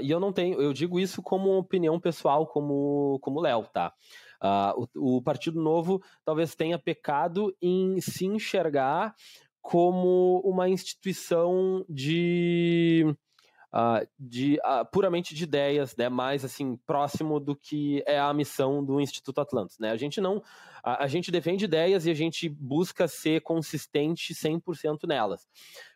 [0.02, 3.92] e eu não tenho, eu digo isso como opinião pessoal, como, como Léo, tá?
[4.44, 9.14] Uh, o, o Partido Novo talvez tenha pecado em se enxergar
[9.62, 13.16] como uma instituição de
[13.74, 18.84] Uh, de, uh, puramente de ideias, né, mais assim próximo do que é a missão
[18.84, 19.90] do Instituto Atlantis, né?
[19.90, 20.40] A gente não,
[20.80, 25.48] a, a gente defende ideias e a gente busca ser consistente 100% nelas.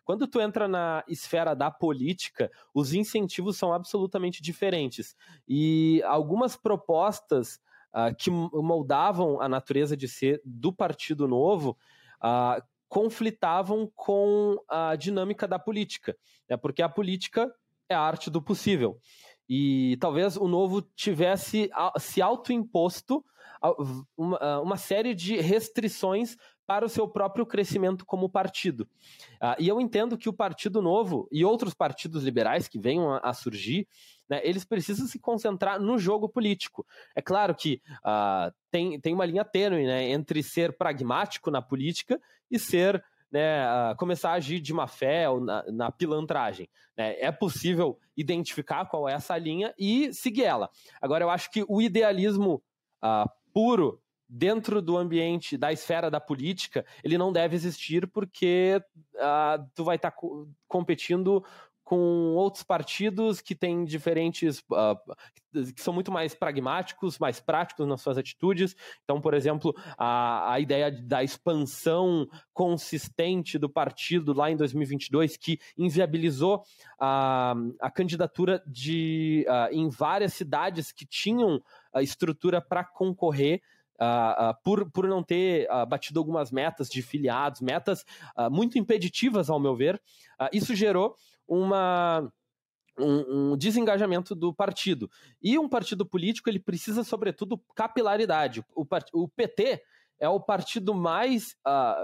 [0.04, 5.14] Quando tu entra na esfera da política, os incentivos são absolutamente diferentes
[5.46, 7.61] e algumas propostas
[7.94, 11.77] uh, que moldavam a natureza de ser do Partido Novo
[12.22, 16.16] uh, conflitavam com a dinâmica da política,
[16.48, 16.57] né?
[16.57, 17.53] porque a política
[17.88, 18.98] é a arte do possível.
[19.48, 23.24] E talvez o Novo tivesse se autoimposto
[24.16, 28.87] uma, uma série de restrições para o seu próprio crescimento como partido.
[29.42, 33.18] Uh, e eu entendo que o Partido Novo e outros partidos liberais que venham a,
[33.20, 33.88] a surgir,
[34.28, 36.86] né, eles precisam se concentrar no jogo político.
[37.14, 42.20] É claro que uh, tem, tem uma linha tênue né, entre ser pragmático na política
[42.50, 46.68] e ser né, uh, começar a agir de má fé ou na, na pilantragem.
[46.96, 47.18] Né?
[47.20, 50.70] É possível identificar qual é essa linha e seguir ela.
[51.00, 52.62] Agora, eu acho que o idealismo
[53.02, 58.80] uh, puro dentro do ambiente da esfera da política, ele não deve existir porque
[59.14, 61.42] uh, tu vai estar tá co competindo
[61.88, 65.14] com outros partidos que têm diferentes, uh,
[65.74, 68.77] que são muito mais pragmáticos, mais práticos nas suas atitudes.
[69.05, 75.59] Então, por exemplo, a, a ideia da expansão consistente do partido lá em 2022, que
[75.79, 76.62] inviabilizou
[77.01, 81.59] a, a candidatura de, uh, em várias cidades que tinham
[81.90, 83.62] a estrutura para concorrer
[84.01, 88.05] Uh, uh, por, por não ter uh, batido algumas metas de filiados, metas
[88.48, 90.01] muito impeditivas, ao meu ver,
[90.53, 91.16] isso gerou
[91.48, 92.30] uma,
[92.98, 95.11] um, um, desengajamento do partido.
[95.42, 98.64] E um partido político ele precisa, sobretudo, capilaridade.
[98.74, 99.82] O, o PT
[100.20, 101.56] é o partido mais.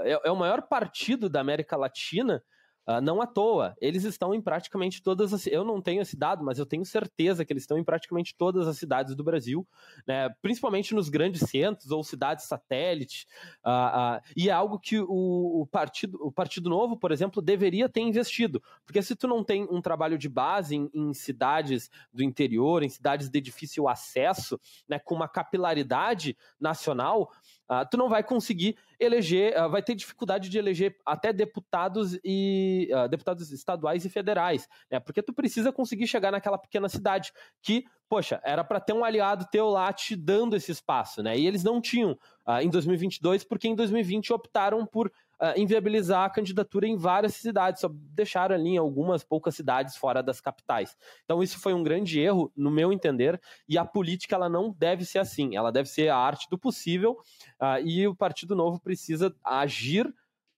[0.05, 2.43] é, é o maior partido da América Latina
[2.87, 5.47] Uh, não à toa, eles estão em praticamente todas as.
[5.47, 8.69] Eu não tenho esse dado, mas eu tenho certeza que eles estão em praticamente todas
[8.69, 9.67] as cidades do Brasil,
[10.07, 10.29] né?
[10.43, 13.27] principalmente nos grandes centros ou cidades satélites.
[13.65, 17.89] Uh, uh, e é algo que o, o, partido, o Partido Novo, por exemplo, deveria
[17.89, 18.63] ter investido.
[18.85, 22.89] Porque se tu não tem um trabalho de base em, em cidades do interior, em
[22.89, 27.31] cidades de difícil acesso, né, com uma capilaridade nacional,
[27.71, 32.89] uh, tu não vai conseguir eleger, uh, vai ter dificuldade de eleger até deputados e
[32.93, 35.01] uh, deputados estaduais e federais, né?
[35.01, 39.47] Porque tu precisa conseguir chegar naquela pequena cidade que, poxa, era para ter um aliado
[39.51, 41.37] teu lá te dando esse espaço, né?
[41.39, 42.19] E eles não tinham
[42.61, 45.11] em 2022 porque em 2020 optaram por
[45.45, 50.23] uh, inviabilizar a candidatura em várias cidades, só deixaram ali em algumas poucas cidades fora
[50.23, 50.97] das capitais.
[51.25, 55.05] Então isso foi um grande erro, no meu entender, e a política ela não deve
[55.05, 57.19] ser assim, ela deve ser a arte do possível,
[57.61, 60.13] uh, e o Partido Novo precisa agir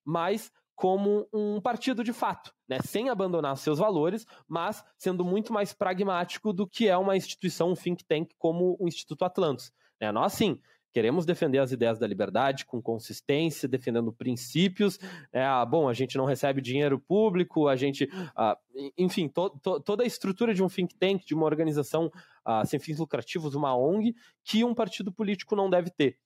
[0.04, 5.72] mais como um partido de fato, né, sem abandonar seus valores, mas sendo muito mais
[5.72, 9.72] pragmático do que é uma instituição, um think tank como o Instituto Atlantis.
[9.98, 10.12] Né?
[10.12, 10.60] Nós, sim,
[10.96, 14.98] queremos defender as ideias da liberdade com consistência, defendendo princípios.
[15.30, 18.08] É, ah, bom, a gente não recebe dinheiro público, a gente.
[18.34, 18.56] Ah,
[18.96, 22.10] enfim, to, to, toda a estrutura de um think tank, de uma organização
[22.42, 26.16] ah, sem fins lucrativos, uma ONG, que um partido político não deve ter.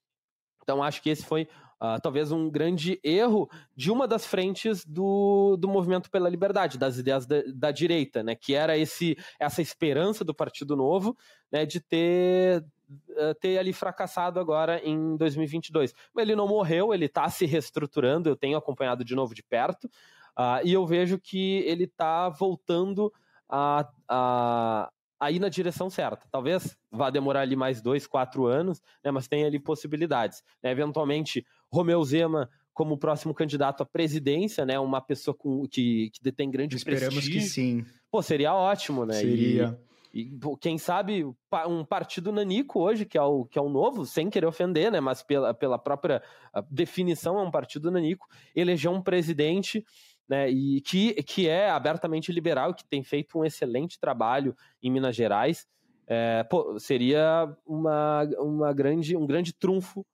[0.62, 1.48] Então, acho que esse foi
[1.82, 6.98] Uh, talvez um grande erro de uma das frentes do, do movimento pela liberdade, das
[6.98, 11.16] ideias da, da, direita, né, que era esse, essa esperança do Partido Novo
[11.50, 12.62] né, de ter,
[13.10, 15.94] uh, ter ali fracassado agora em 2022.
[16.14, 19.84] Mas ele não morreu, ele está se reestruturando, eu tenho acompanhado de novo de perto,
[19.84, 23.12] uh, e eu vejo que ele está voltando
[23.48, 26.26] a, a, a ir na direção certa.
[26.30, 30.42] Talvez vá demorar ali mais dois, quatro anos, né, mas tem ali possibilidades.
[30.62, 30.70] Né?
[30.70, 36.50] Eventualmente, Romeu Zema como próximo candidato à presidência, né, uma pessoa com, que, que detém
[36.50, 37.40] grande Esperamos prestígio.
[37.40, 37.84] que sim.
[38.10, 39.14] Pô, seria ótimo, né?
[39.14, 39.78] Seria.
[39.86, 40.30] E, e
[40.60, 41.24] quem sabe
[41.68, 45.00] um partido nanico hoje, que é o, que é o novo, sem querer ofender, né,
[45.00, 46.22] mas pela, pela própria
[46.70, 49.84] definição é um partido nanico, eleger um presidente
[50.28, 55.14] né, e que, que é abertamente liberal, que tem feito um excelente trabalho em Minas
[55.14, 55.66] Gerais,
[56.06, 60.04] é, pô, seria uma, uma grande, um grande trunfo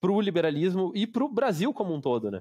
[0.00, 2.40] para o liberalismo e para o Brasil como um todo, né?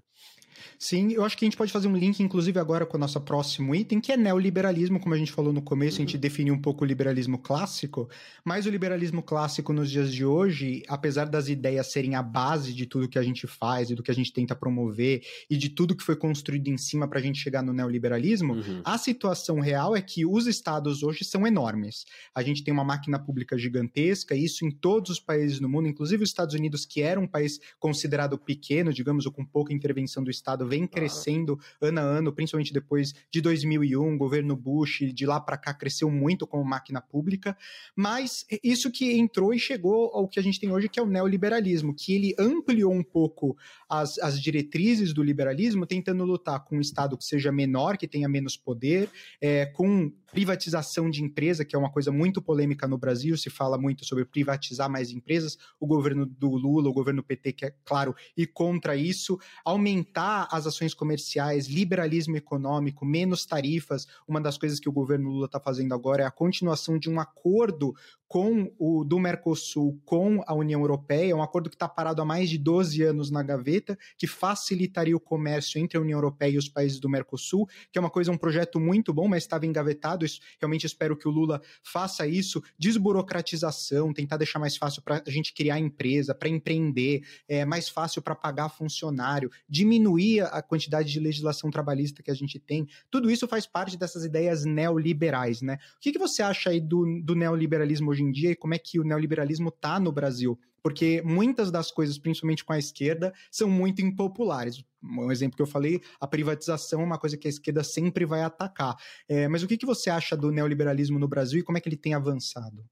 [0.78, 3.20] Sim, eu acho que a gente pode fazer um link, inclusive, agora com o nosso
[3.22, 6.04] próximo item, que é neoliberalismo, como a gente falou no começo, uhum.
[6.04, 6.22] a gente uhum.
[6.22, 8.10] definiu um pouco o liberalismo clássico,
[8.44, 12.86] mas o liberalismo clássico nos dias de hoje, apesar das ideias serem a base de
[12.86, 15.96] tudo que a gente faz e do que a gente tenta promover e de tudo
[15.96, 18.82] que foi construído em cima para a gente chegar no neoliberalismo, uhum.
[18.86, 22.06] a situação real é que os estados hoje são enormes.
[22.34, 26.24] A gente tem uma máquina pública gigantesca, isso em todos os países do mundo, inclusive
[26.24, 30.32] os Estados Unidos, que era um país considerado pequeno, digamos, ou com pouca intervenção do
[30.32, 35.40] Estado Estado vem crescendo ano a ano, principalmente depois de 2001, governo Bush, de lá
[35.40, 37.58] para cá cresceu muito como máquina pública,
[37.96, 41.08] mas isso que entrou e chegou ao que a gente tem hoje, que é o
[41.08, 43.56] neoliberalismo, que ele ampliou um pouco
[44.02, 48.28] as, as diretrizes do liberalismo, tentando lutar com um Estado que seja menor, que tenha
[48.28, 53.38] menos poder, é, com privatização de empresa, que é uma coisa muito polêmica no Brasil,
[53.38, 57.66] se fala muito sobre privatizar mais empresas, o governo do Lula, o governo PT, que
[57.66, 64.08] é claro, e contra isso, aumentar as ações comerciais, liberalismo econômico, menos tarifas.
[64.28, 67.20] Uma das coisas que o governo Lula está fazendo agora é a continuação de um
[67.20, 67.94] acordo
[68.34, 72.50] com o do Mercosul com a União Europeia, um acordo que está parado há mais
[72.50, 76.68] de 12 anos na gaveta, que facilitaria o comércio entre a União Europeia e os
[76.68, 80.26] países do Mercosul, que é uma coisa, um projeto muito bom, mas estava engavetado.
[80.60, 82.60] Realmente espero que o Lula faça isso.
[82.76, 88.20] Desburocratização, tentar deixar mais fácil para a gente criar empresa, para empreender, é mais fácil
[88.20, 92.88] para pagar funcionário, diminuir a quantidade de legislação trabalhista que a gente tem.
[93.12, 95.78] Tudo isso faz parte dessas ideias neoliberais, né?
[95.98, 98.80] O que, que você acha aí do, do neoliberalismo hoje em dia e como é
[98.80, 100.60] que o neoliberalismo está no Brasil.
[100.82, 104.84] Porque muitas das coisas, principalmente com a esquerda, são muito impopulares.
[105.02, 108.42] Um exemplo que eu falei, a privatização é uma coisa que a esquerda sempre vai
[108.42, 108.96] atacar.
[109.28, 111.88] É, mas o que, que você acha do neoliberalismo no Brasil e como é que
[111.88, 112.86] ele tem avançado?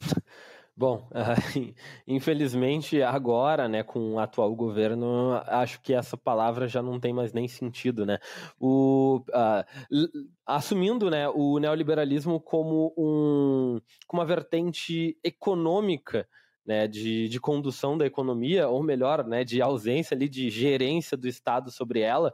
[0.78, 1.08] Bom,
[2.06, 7.32] infelizmente agora, né, com o atual governo, acho que essa palavra já não tem mais
[7.32, 8.20] nem sentido, né?
[8.60, 9.64] O, uh,
[10.46, 13.80] assumindo, né, o neoliberalismo como um,
[14.12, 16.28] uma vertente econômica,
[16.64, 21.26] né, de, de condução da economia, ou melhor, né, de ausência ali de gerência do
[21.26, 22.32] Estado sobre ela,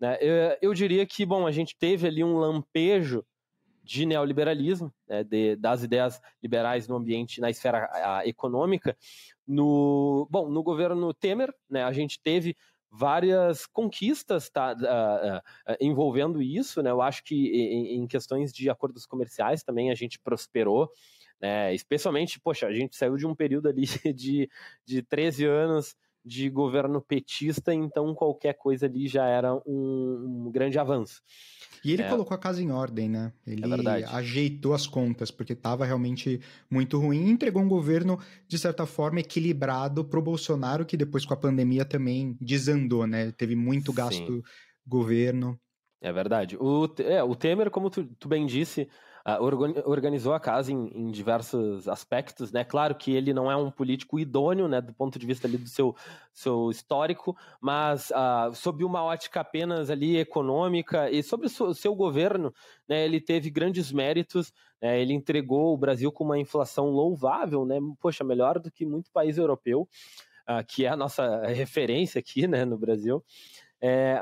[0.00, 0.18] né?
[0.20, 3.24] Eu, eu diria que, bom, a gente teve ali um lampejo
[3.88, 8.94] de neoliberalismo, né, de, das ideias liberais no ambiente, na esfera a, econômica.
[9.46, 12.54] No, bom, no governo Temer, né, a gente teve
[12.90, 16.90] várias conquistas tá, uh, uh, envolvendo isso, né?
[16.90, 20.90] Eu acho que em, em, questões de acordos comerciais também a gente prosperou,
[21.40, 21.74] né?
[21.74, 23.84] Especialmente, poxa, a gente saiu de um período ali
[24.14, 24.50] de,
[24.84, 25.96] de 13 anos
[26.28, 31.22] de governo petista, então qualquer coisa ali já era um, um grande avanço.
[31.84, 32.08] E ele é.
[32.08, 33.32] colocou a casa em ordem, né?
[33.46, 38.58] Ele é ajeitou as contas, porque estava realmente muito ruim e entregou um governo, de
[38.58, 43.32] certa forma, equilibrado para o Bolsonaro, que depois com a pandemia também desandou, né?
[43.32, 44.42] Teve muito gasto Sim.
[44.86, 45.58] governo.
[46.00, 46.56] É verdade.
[46.56, 48.88] O, é, o Temer, como tu, tu bem disse,
[49.84, 52.64] organizou a casa em, em, diversos aspectos, né?
[52.64, 55.68] Claro que ele não é um político idôneo, né, do ponto de vista ali do
[55.68, 55.94] seu,
[56.32, 61.94] seu histórico, mas uh, sob uma ótica apenas ali econômica e sobre o seu, seu
[61.94, 62.54] governo,
[62.88, 67.78] né, ele teve grandes méritos, né, ele entregou o Brasil com uma inflação louvável, né?
[68.00, 69.86] Poxa, melhor do que muito país europeu,
[70.48, 73.22] uh, que é a nossa referência aqui, né, no Brasil.
[73.80, 74.20] É,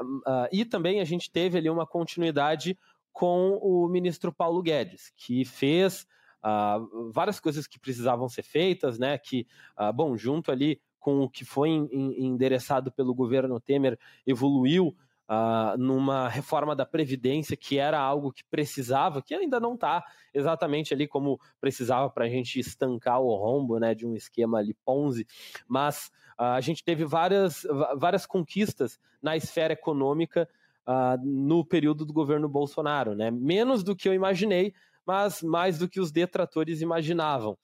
[0.52, 2.76] e também a gente teve ali uma continuidade
[3.16, 6.06] com o ministro Paulo Guedes, que fez
[6.44, 9.16] uh, várias coisas que precisavam ser feitas, né?
[9.16, 9.46] Que,
[9.80, 14.88] uh, bom, junto ali com o que foi endereçado pelo governo Temer, evoluiu
[15.30, 20.04] uh, numa reforma da Previdência, que era algo que precisava, que ainda não está
[20.34, 24.74] exatamente ali como precisava para a gente estancar o rombo né, de um esquema ali
[24.84, 25.26] Ponzi,
[25.66, 30.46] mas a gente teve várias, várias conquistas na esfera econômica
[30.86, 33.30] uh, no período do governo Bolsonaro, né?
[33.30, 34.72] menos do que eu imaginei,
[35.06, 37.56] mas mais do que os detratores imaginavam.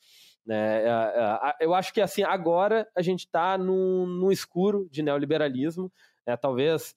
[0.46, 0.84] Né?
[0.84, 5.92] É, é, eu acho que assim agora a gente está no escuro de neoliberalismo.
[6.26, 6.36] Né?
[6.36, 6.94] Talvez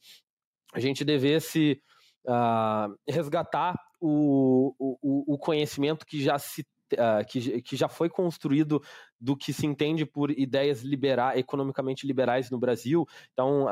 [0.73, 1.81] a gente devesse
[2.27, 6.61] uh, resgatar o, o, o, conhecimento que já se
[6.93, 8.81] uh, que, que já foi construído
[9.19, 13.07] do que se entende por ideias liberais, economicamente liberais no Brasil.
[13.33, 13.65] Então,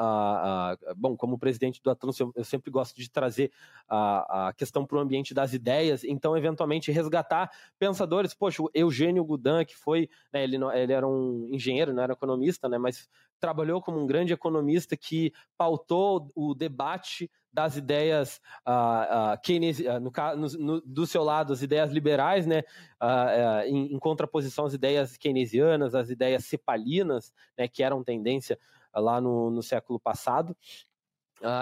[0.95, 3.51] bom, como presidente do Atlântico, eu, eu sempre gosto de trazer
[3.87, 8.33] a, a questão para o ambiente das ideias, então, eventualmente, resgatar pensadores.
[8.33, 12.67] Poxa, o Eugênio Gudan, que foi, né, ele, ele era um engenheiro, não era economista,
[12.69, 19.41] né, mas trabalhou como um grande economista que pautou o debate das ideias uh, uh,
[19.43, 22.63] Keynes, uh, no, no, do seu lado, as ideias liberais, né,
[23.65, 28.57] em, em, contraposição às ideias keynesianas, às ideias cepalinas, né, que eram tendência
[28.95, 30.55] lá no, no século passado.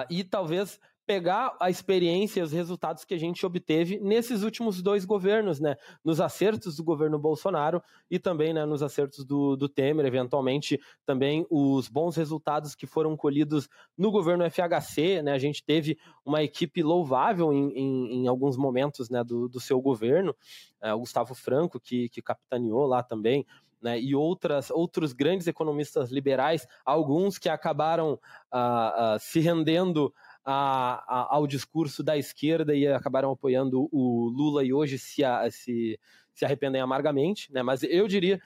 [0.10, 0.80] e talvez
[1.12, 5.76] pegar a experiência e os resultados que a gente obteve nesses últimos dois governos, né?
[6.06, 11.46] Nos acertos do governo Bolsonaro e também né, nos acertos do, do Temer, eventualmente também
[11.50, 15.34] os bons resultados que foram colhidos no governo FHC, né?
[15.34, 19.82] A gente teve uma equipe louvável em, em, em alguns momentos né, do, do seu
[19.82, 20.34] governo,
[20.82, 23.46] é, o Gustavo Franco, que, que capitaneou lá também,
[23.82, 30.14] né, e outras, outros grandes economistas liberais, alguns que acabaram uh, uh, se rendendo
[30.44, 35.50] a, a, ao discurso da esquerda e acabaram apoiando o Lula e hoje se, a,
[35.50, 36.00] se,
[36.34, 37.62] se arrependem amargamente, né?
[37.62, 38.40] Mas eu diria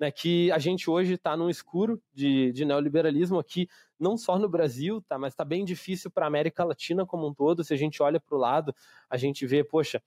[0.00, 4.48] né, que a gente hoje está num escuro de, de, neoliberalismo aqui, não só no
[4.48, 7.62] Brasil, tá, mas está bem difícil para a América Latina como um todo.
[7.62, 8.74] Se a gente olha para o lado,
[9.10, 10.02] a gente vê, poxa,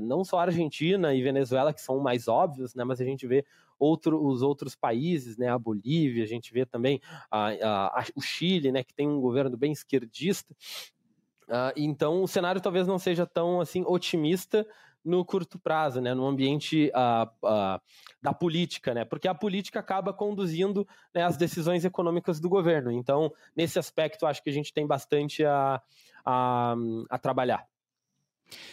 [0.00, 3.44] não só a Argentina e Venezuela, que são mais óbvios, né, mas a gente vê
[3.78, 7.00] outro, os outros países, né, a Bolívia, a gente vê também
[7.30, 10.54] a, a, o Chile, né, que tem um governo bem esquerdista.
[11.44, 14.66] Uh, então, o cenário talvez não seja tão assim otimista
[15.04, 17.80] no curto prazo, né, no ambiente uh, uh,
[18.22, 22.90] da política, né, porque a política acaba conduzindo né, as decisões econômicas do governo.
[22.90, 25.82] Então, nesse aspecto, acho que a gente tem bastante a,
[26.24, 26.74] a,
[27.10, 27.66] a trabalhar.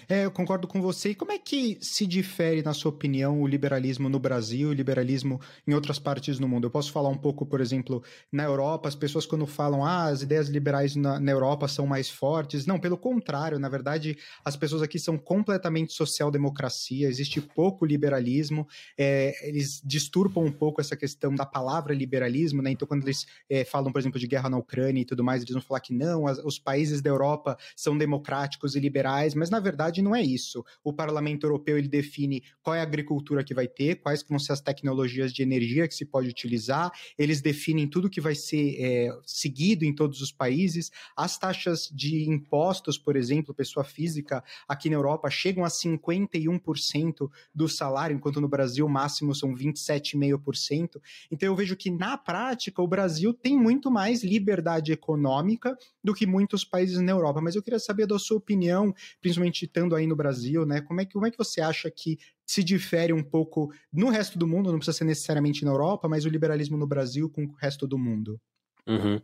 [0.07, 1.11] É, eu concordo com você.
[1.11, 4.73] E como é que se difere, na sua opinião, o liberalismo no Brasil e o
[4.73, 6.65] liberalismo em outras partes do mundo?
[6.67, 10.21] Eu posso falar um pouco, por exemplo, na Europa, as pessoas quando falam ah, as
[10.21, 12.65] ideias liberais na, na Europa são mais fortes.
[12.65, 18.67] Não, pelo contrário, na verdade, as pessoas aqui são completamente social-democracia, existe pouco liberalismo,
[18.97, 22.71] é, eles disturpam um pouco essa questão da palavra liberalismo, né?
[22.71, 25.53] Então, quando eles é, falam, por exemplo, de guerra na Ucrânia e tudo mais, eles
[25.53, 29.59] vão falar que não, as, os países da Europa são democráticos e liberais, mas na
[29.61, 30.63] verdade não é isso.
[30.83, 34.53] O Parlamento Europeu ele define qual é a agricultura que vai ter, quais vão ser
[34.53, 39.09] as tecnologias de energia que se pode utilizar, eles definem tudo que vai ser é,
[39.25, 44.95] seguido em todos os países, as taxas de impostos, por exemplo, pessoa física aqui na
[44.95, 51.01] Europa chegam a 51% do salário, enquanto no Brasil o máximo são 27,5%.
[51.31, 56.25] Então eu vejo que na prática o Brasil tem muito mais liberdade econômica do que
[56.25, 60.07] muitos países na Europa, mas eu queria saber da sua opinião, principalmente principalmente estando aí
[60.07, 60.81] no Brasil, né?
[60.81, 64.39] Como é que, como é que você acha que se difere um pouco no resto
[64.39, 67.53] do mundo, não precisa ser necessariamente na Europa, mas o liberalismo no Brasil com o
[67.53, 68.39] resto do mundo?
[68.87, 69.21] Uhum.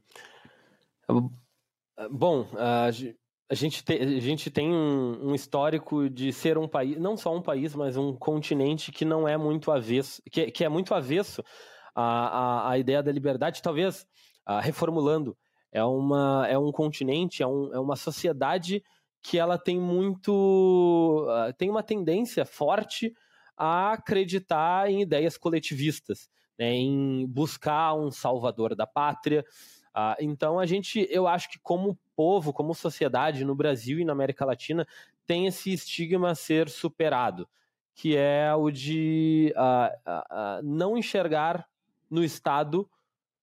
[2.11, 2.91] Bom, a
[3.55, 7.41] gente, te, a gente tem um, um, histórico de ser um país, não só um
[7.41, 11.41] país, mas um continente que não é muito avesso, que, que é muito avesso
[11.95, 14.05] à, à, à ideia da liberdade, talvez,
[14.47, 15.35] uh, reformulando,
[15.71, 18.83] é, uma, é um continente, é, um, é uma sociedade
[19.21, 21.25] que ela tem muito.
[21.27, 23.13] Uh, tem uma tendência forte
[23.55, 29.43] a acreditar em ideias coletivistas, né, em buscar um salvador da pátria.
[29.95, 34.13] Uh, então a gente, eu acho que como povo, como sociedade no Brasil e na
[34.13, 34.87] América Latina,
[35.25, 37.49] tem esse estigma a ser superado,
[37.95, 41.67] que é o de uh, não enxergar
[42.09, 42.89] no Estado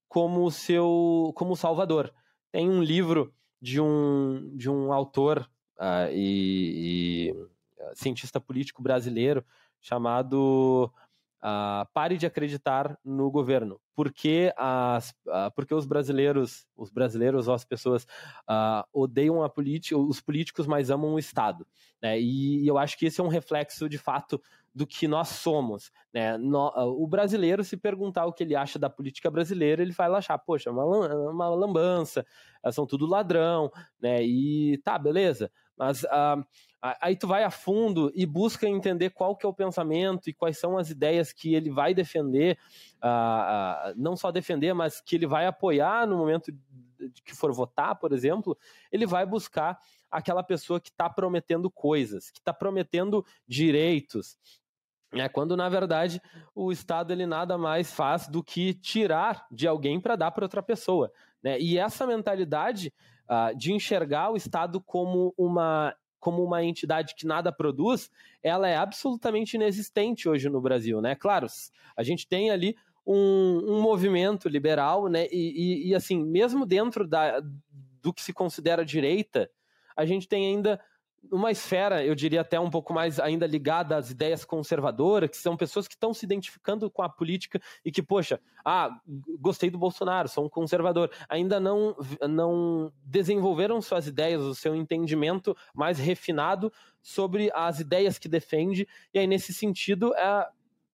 [0.09, 2.15] como seu como salvador.
[2.53, 9.45] Tem um livro de um, de um autor uh, e, e, cientista político brasileiro
[9.81, 10.91] chamado
[11.43, 13.81] uh, Pare de Acreditar no Governo.
[13.95, 18.07] porque, as, uh, porque os brasileiros, os brasileiros ou as pessoas
[18.93, 21.67] odeiam a política, os políticos, mas amam o Estado.
[22.03, 22.19] Né?
[22.21, 24.41] E, e eu acho que esse é um reflexo, de fato,
[24.75, 25.93] do que nós somos.
[26.13, 26.37] Né?
[26.37, 30.71] O brasileiro, se perguntar o que ele acha da política brasileira, ele vai achar, poxa,
[30.73, 30.85] uma,
[31.31, 32.27] uma lambança,
[32.73, 33.71] são tudo ladrão,
[34.01, 34.25] né?
[34.25, 35.51] E tá, beleza.
[35.77, 36.45] Mas uh,
[37.01, 40.59] aí tu vai a fundo e busca entender qual que é o pensamento e quais
[40.59, 42.59] são as ideias que ele vai defender,
[43.03, 46.53] uh, uh, não só defender, mas que ele vai apoiar no momento
[47.25, 48.57] que for votar, por exemplo,
[48.91, 49.79] ele vai buscar
[50.11, 54.39] aquela pessoa que está prometendo coisas, que está prometendo direitos,
[55.13, 56.21] é quando na verdade
[56.55, 60.63] o Estado ele nada mais faz do que tirar de alguém para dar para outra
[60.63, 61.13] pessoa,
[61.43, 61.59] né?
[61.61, 62.93] E essa mentalidade
[63.29, 68.11] uh, de enxergar o Estado como uma como uma entidade que nada produz,
[68.43, 71.15] ela é absolutamente inexistente hoje no Brasil, né?
[71.15, 71.47] Claro,
[71.95, 72.75] a gente tem ali
[73.07, 75.27] um, um movimento liberal, né?
[75.31, 77.43] E, e, e assim, mesmo dentro da,
[78.01, 79.51] do que se considera direita,
[79.95, 80.81] a gente tem ainda
[81.31, 85.57] uma esfera, eu diria até um pouco mais ainda ligada às ideias conservadoras, que são
[85.57, 88.91] pessoas que estão se identificando com a política e que, poxa, ah,
[89.41, 91.97] gostei do Bolsonaro, sou um conservador, ainda não,
[92.29, 96.73] não desenvolveram suas ideias, o seu entendimento mais refinado
[97.03, 100.49] sobre as ideias que defende, e aí, nesse sentido, é,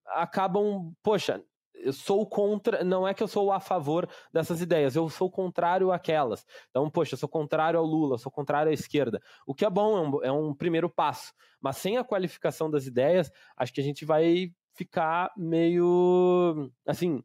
[0.06, 1.42] acabam, poxa,
[1.82, 5.92] eu sou contra, não é que eu sou a favor dessas ideias, eu sou contrário
[5.92, 6.46] àquelas.
[6.70, 9.20] Então, poxa, eu sou contrário ao Lula, sou contrário à esquerda.
[9.46, 11.32] O que é bom, é um, é um primeiro passo.
[11.60, 17.22] Mas sem a qualificação das ideias, acho que a gente vai ficar meio, assim,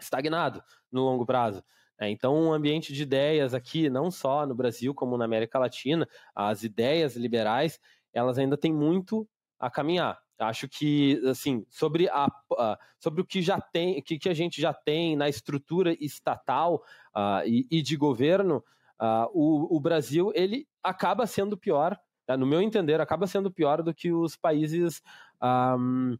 [0.00, 1.62] estagnado no longo prazo.
[1.98, 6.08] É, então, um ambiente de ideias aqui, não só no Brasil, como na América Latina,
[6.34, 7.78] as ideias liberais,
[8.12, 9.28] elas ainda têm muito
[9.58, 10.18] a caminhar.
[10.40, 14.60] Acho que, assim, sobre, a, uh, sobre o que já tem, que, que a gente
[14.60, 16.82] já tem na estrutura estatal
[17.14, 18.64] uh, e, e, de governo,
[19.00, 22.38] uh, o, o, Brasil ele acaba sendo pior, tá?
[22.38, 25.02] no meu entender, acaba sendo pior do que os países
[25.42, 26.16] um,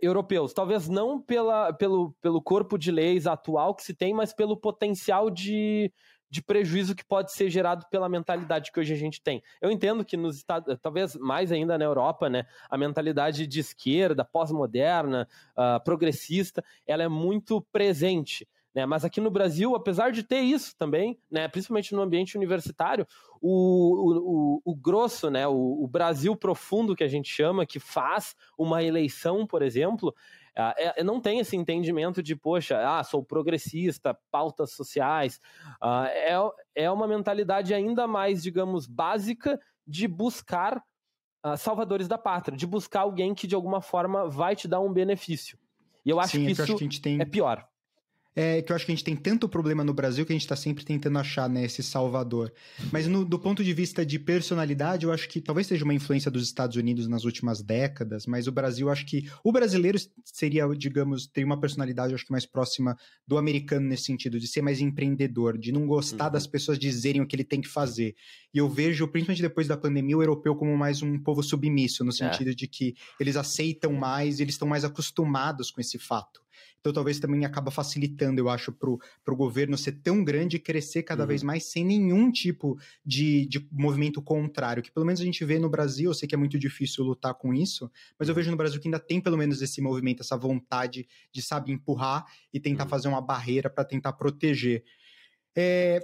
[0.00, 0.54] europeus.
[0.54, 5.30] Talvez não pela, pelo, pelo corpo de leis atual que se tem, mas pelo potencial
[5.30, 5.92] de,
[6.30, 9.42] de prejuízo que pode ser gerado pela mentalidade que hoje a gente tem.
[9.60, 14.24] Eu entendo que nos Estados, talvez mais ainda na Europa, né, a mentalidade de esquerda,
[14.24, 18.46] pós-moderna, uh, progressista, ela é muito presente.
[18.74, 18.86] Né?
[18.86, 23.06] Mas aqui no Brasil, apesar de ter isso também, né, principalmente no ambiente universitário,
[23.40, 28.36] o, o, o grosso, né, o, o Brasil profundo que a gente chama, que faz
[28.56, 30.14] uma eleição, por exemplo,
[30.76, 35.40] é, não tem esse entendimento de, poxa, ah, sou progressista, pautas sociais.
[35.80, 36.34] Ah, é,
[36.74, 40.82] é uma mentalidade ainda mais, digamos, básica de buscar
[41.46, 44.92] uh, salvadores da pátria, de buscar alguém que de alguma forma vai te dar um
[44.92, 45.58] benefício.
[46.04, 47.20] E eu acho Sim, que isso acho que tem...
[47.20, 47.66] é pior
[48.34, 50.42] é que eu acho que a gente tem tanto problema no Brasil que a gente
[50.42, 52.52] está sempre tentando achar né, esse salvador.
[52.92, 56.30] Mas no, do ponto de vista de personalidade, eu acho que talvez seja uma influência
[56.30, 61.26] dos Estados Unidos nas últimas décadas, mas o Brasil, acho que o brasileiro seria, digamos,
[61.26, 65.58] teria uma personalidade, acho que mais próxima do americano nesse sentido, de ser mais empreendedor,
[65.58, 66.32] de não gostar uhum.
[66.32, 68.14] das pessoas dizerem o que ele tem que fazer.
[68.54, 72.10] E eu vejo, principalmente depois da pandemia, o europeu como mais um povo submisso, no
[72.10, 72.12] é.
[72.12, 72.54] sentido é.
[72.54, 76.40] de que eles aceitam mais, eles estão mais acostumados com esse fato.
[76.80, 81.02] Então, talvez também acaba facilitando, eu acho, para o governo ser tão grande e crescer
[81.02, 81.28] cada uhum.
[81.28, 85.58] vez mais sem nenhum tipo de, de movimento contrário, que pelo menos a gente vê
[85.58, 88.56] no Brasil, eu sei que é muito difícil lutar com isso, mas eu vejo no
[88.56, 92.84] Brasil que ainda tem pelo menos esse movimento, essa vontade de, sabe, empurrar e tentar
[92.84, 92.90] uhum.
[92.90, 94.84] fazer uma barreira para tentar proteger.
[95.56, 96.00] É,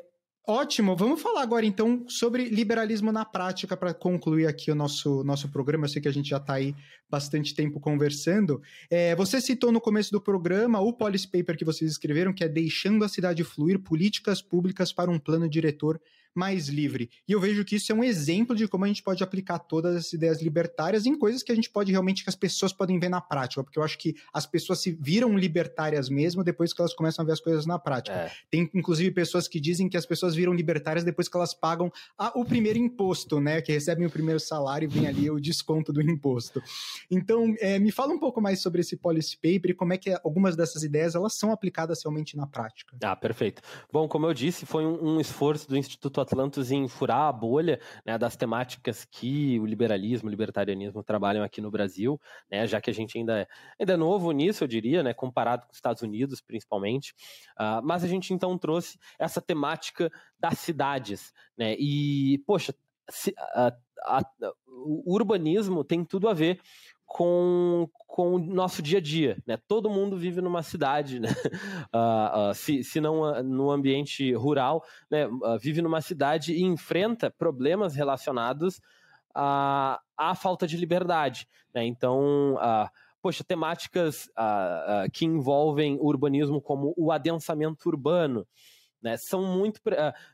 [0.47, 5.49] Ótimo, vamos falar agora então sobre liberalismo na prática para concluir aqui o nosso, nosso
[5.49, 5.86] programa.
[5.86, 6.74] Eu sei que a gente já está aí
[7.09, 8.61] bastante tempo conversando.
[8.90, 12.49] É, você citou no começo do programa o policy paper que vocês escreveram, que é
[12.49, 15.99] Deixando a Cidade Fluir Políticas Públicas para um Plano Diretor
[16.35, 17.11] mais livre.
[17.28, 19.97] E eu vejo que isso é um exemplo de como a gente pode aplicar todas
[19.97, 23.09] as ideias libertárias em coisas que a gente pode realmente, que as pessoas podem ver
[23.09, 26.95] na prática, porque eu acho que as pessoas se viram libertárias mesmo depois que elas
[26.95, 28.16] começam a ver as coisas na prática.
[28.16, 28.32] É.
[28.51, 32.39] Tem, inclusive, pessoas que dizem que as pessoas viram libertárias depois que elas pagam a,
[32.39, 33.61] o primeiro imposto, né?
[33.61, 36.62] Que recebem o primeiro salário e vem ali o desconto do imposto.
[37.11, 40.16] Então, é, me fala um pouco mais sobre esse policy paper e como é que
[40.24, 42.97] algumas dessas ideias elas são aplicadas realmente na prática.
[43.03, 43.62] Ah, perfeito.
[43.93, 47.81] Bom, como eu disse, foi um, um esforço do Instituto Atlantis em furar a bolha
[48.05, 52.20] né, das temáticas que o liberalismo, o libertarianismo trabalham aqui no Brasil,
[52.51, 53.47] né, já que a gente ainda é,
[53.79, 57.14] ainda é novo nisso, eu diria, né, comparado com os Estados Unidos, principalmente.
[57.59, 62.75] Uh, mas a gente então trouxe essa temática das cidades, né, e, poxa,
[63.09, 63.72] se, a,
[64.66, 66.61] o urbanismo tem tudo a ver
[67.07, 69.42] com, com o nosso dia a dia.
[69.46, 69.59] Né?
[69.68, 71.28] Todo mundo vive numa cidade, né?
[71.94, 75.26] Uh, uh, se, se não no ambiente rural, né?
[75.26, 78.80] Uh, vive numa cidade e enfrenta problemas relacionados
[79.34, 81.48] à, à falta de liberdade.
[81.74, 81.84] Né?
[81.84, 82.57] Então,
[83.20, 84.28] poxa, temáticas
[85.12, 88.46] que envolvem urbanismo, como o adensamento urbano,
[89.02, 89.16] né?
[89.16, 89.80] são, muito,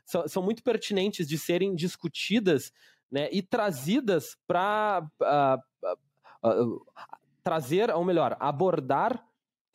[0.05, 2.71] são, são muito pertinentes de serem discutidas
[3.11, 5.05] né, e trazidas para
[6.43, 6.85] uh,
[7.43, 9.25] trazer, ou melhor, abordar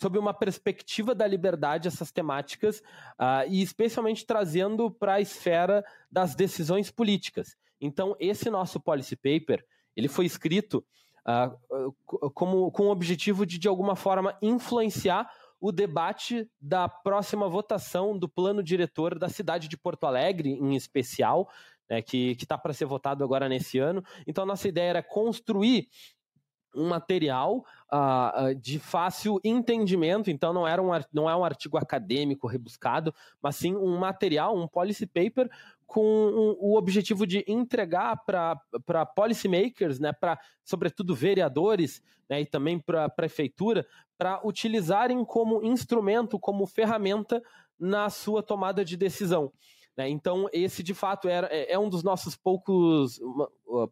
[0.00, 2.80] sob uma perspectiva da liberdade essas temáticas
[3.18, 7.56] uh, e especialmente trazendo para a esfera das decisões políticas.
[7.80, 9.64] Então, esse nosso policy paper
[9.96, 10.84] ele foi escrito
[11.26, 18.16] uh, como, com o objetivo de, de alguma forma, influenciar o debate da próxima votação
[18.16, 21.48] do plano diretor da cidade de Porto Alegre, em especial,
[21.88, 24.04] né, que está para ser votado agora nesse ano.
[24.26, 25.88] Então, a nossa ideia era construir
[26.76, 32.46] um material uh, de fácil entendimento, então não, era um, não é um artigo acadêmico
[32.46, 35.50] rebuscado, mas sim um material, um policy paper
[35.86, 43.04] com o objetivo de entregar para policymakers, né, para sobretudo vereadores né, e também para
[43.04, 43.86] a prefeitura,
[44.18, 47.42] para utilizarem como instrumento, como ferramenta
[47.78, 49.52] na sua tomada de decisão.
[49.96, 50.08] Né?
[50.08, 53.20] Então, esse de fato era, é, é um dos nossos poucos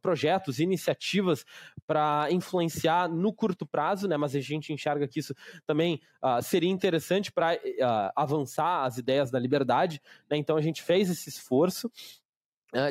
[0.01, 1.45] projetos, iniciativas
[1.87, 4.17] para influenciar no curto prazo, né?
[4.17, 5.35] mas a gente enxerga que isso
[5.67, 10.01] também uh, seria interessante para uh, avançar as ideias da liberdade.
[10.31, 10.37] Né?
[10.37, 12.24] Então, a gente fez esse esforço ah,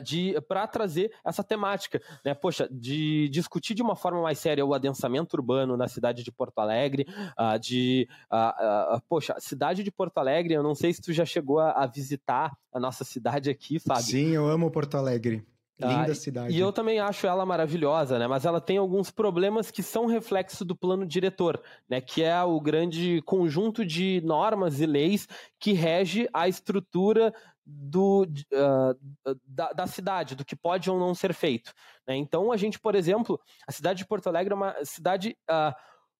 [0.03, 2.33] de para trazer essa temática, né?
[2.33, 6.59] Poxa, de discutir de uma forma mais séria o adensamento urbano na cidade de Porto
[6.59, 7.05] Alegre,
[7.39, 11.25] uh, de uh, uh, poxa, cidade de Porto Alegre, eu não sei se tu já
[11.25, 14.03] chegou a, a visitar a nossa cidade aqui, Fábio.
[14.03, 15.45] Sim, eu amo Porto Alegre.
[15.79, 16.55] Linda cidade.
[16.55, 18.27] E eu também acho ela maravilhosa, né?
[18.27, 21.99] Mas ela tem alguns problemas que são reflexo do plano diretor, né?
[21.99, 25.27] Que é o grande conjunto de normas e leis
[25.59, 27.33] que rege a estrutura
[27.65, 31.73] do, uh, da, da, cidade, do que pode ou não ser feito.
[32.07, 32.15] Né?
[32.15, 35.73] Então, a gente, por exemplo, a cidade de Porto Alegre é uma cidade uh,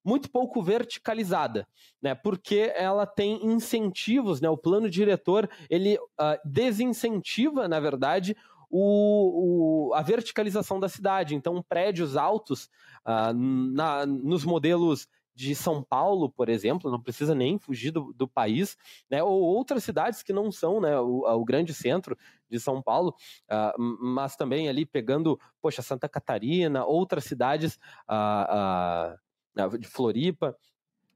[0.06, 1.68] muito pouco verticalizada,
[2.02, 2.16] né?
[2.16, 4.50] porque ela tem incentivos, né?
[4.50, 8.36] o plano diretor ele uh, desincentiva, na verdade,
[8.70, 11.36] o, o, a verticalização da cidade.
[11.36, 12.70] Então, prédios altos
[13.06, 18.78] na, nos modelos de São Paulo, por exemplo, não precisa nem fugir do, do país,
[19.10, 22.18] né, ou outras cidades que não são né, o, o grande centro
[22.50, 23.16] de São Paulo,
[23.52, 27.80] uh, mas também ali pegando, poxa, Santa Catarina, outras cidades
[28.10, 30.56] uh, uh, de Floripa,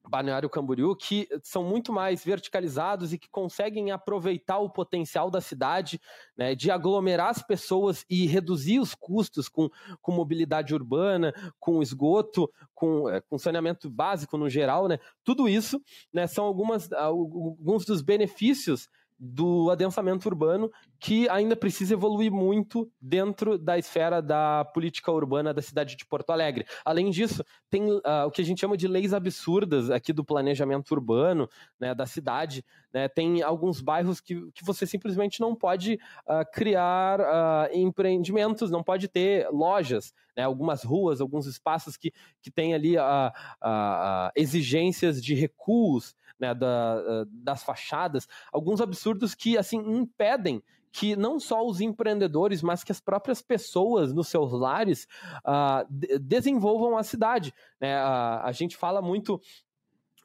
[0.10, 6.00] Balneário Camboriú, que são muito mais verticalizados e que conseguem aproveitar o potencial da cidade,
[6.36, 9.70] né, de aglomerar as pessoas e reduzir os custos com,
[10.02, 15.00] com mobilidade urbana, com esgoto, com, é, com saneamento básico no geral, né?
[15.24, 15.82] Tudo isso
[16.14, 18.90] né, são algumas, alguns dos benefícios
[19.20, 25.62] do adensamento urbano que ainda precisa evoluir muito dentro da esfera da política urbana da
[25.62, 26.66] cidade de Porto Alegre.
[26.86, 30.92] Além disso, tem uh, o que a gente chama de leis absurdas aqui do planejamento
[30.92, 31.50] urbano
[31.80, 32.64] né, da cidade.
[32.94, 33.08] Né?
[33.08, 39.08] Tem alguns bairros que, que você simplesmente não pode uh, criar uh, empreendimentos, não pode
[39.08, 40.44] ter lojas, né?
[40.44, 42.12] algumas ruas, alguns espaços que,
[42.42, 42.96] que têm ali
[44.36, 50.62] exigências de recuos né, da, das fachadas, alguns absurdos que assim impedem
[50.92, 55.08] que não só os empreendedores, mas que as próprias pessoas nos seus lares
[55.46, 55.86] uh,
[56.20, 57.54] desenvolvam a cidade.
[57.80, 57.96] Né?
[58.02, 59.36] Uh, a gente fala muito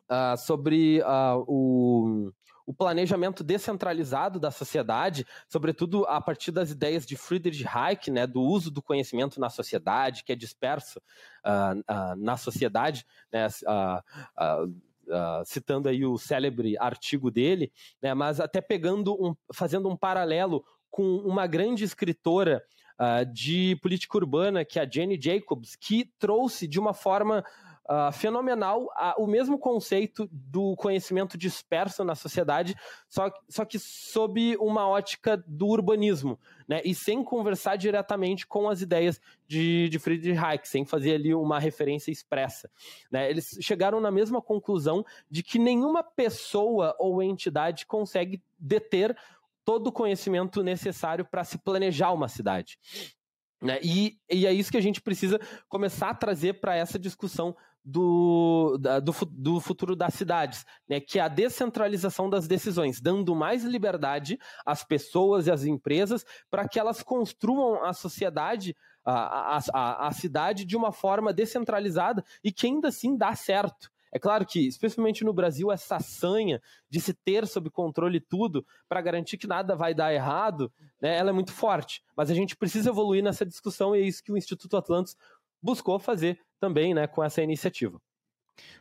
[0.08, 1.02] uh, sobre
[1.46, 2.32] o,
[2.66, 8.40] o planejamento descentralizado da sociedade, sobretudo a partir das ideias de Friedrich Hayek, né, do
[8.40, 11.00] uso do conhecimento na sociedade, que é disperso
[11.44, 14.72] uh, uh, na sociedade, né, uh,
[15.12, 20.64] Uh, citando aí o célebre artigo dele, né, mas até pegando um, fazendo um paralelo
[20.90, 22.64] com uma grande escritora
[22.98, 27.44] uh, de política urbana, que é a Jenny Jacobs, que trouxe de uma forma
[27.92, 28.88] uh, fenomenal
[29.18, 32.74] o mesmo conceito do conhecimento disperso na sociedade,
[33.08, 36.80] só, só que sob uma ótica do urbanismo, né?
[36.84, 41.58] E sem conversar diretamente com as ideias de, de Friedrich Hayek, sem fazer ali uma
[41.58, 42.70] referência expressa.
[43.10, 43.28] Né?
[43.28, 49.16] Eles chegaram na mesma conclusão de que nenhuma pessoa ou entidade consegue deter
[49.64, 52.78] todo o conhecimento necessário para se planejar uma cidade.
[53.62, 53.78] Né?
[53.80, 58.78] E, e, é isso que a gente precisa começar a trazer para essa discussão do,
[58.78, 64.38] do, do, futuro das cidades, né, que é a descentralização das decisões, dando mais liberdade
[64.64, 70.64] às pessoas e às empresas para que elas construam a sociedade, a, a, a cidade
[70.64, 73.90] de uma forma descentralizada e que ainda assim dá certo.
[74.14, 79.00] É claro que, especialmente no Brasil, essa sanha de se ter sob controle tudo para
[79.00, 80.70] garantir que nada vai dar errado,
[81.00, 82.04] né, ela é muito forte.
[82.14, 85.16] Mas a gente precisa evoluir nessa discussão e é isso que o Instituto Atlantis
[85.62, 88.00] buscou fazer também né, com essa iniciativa.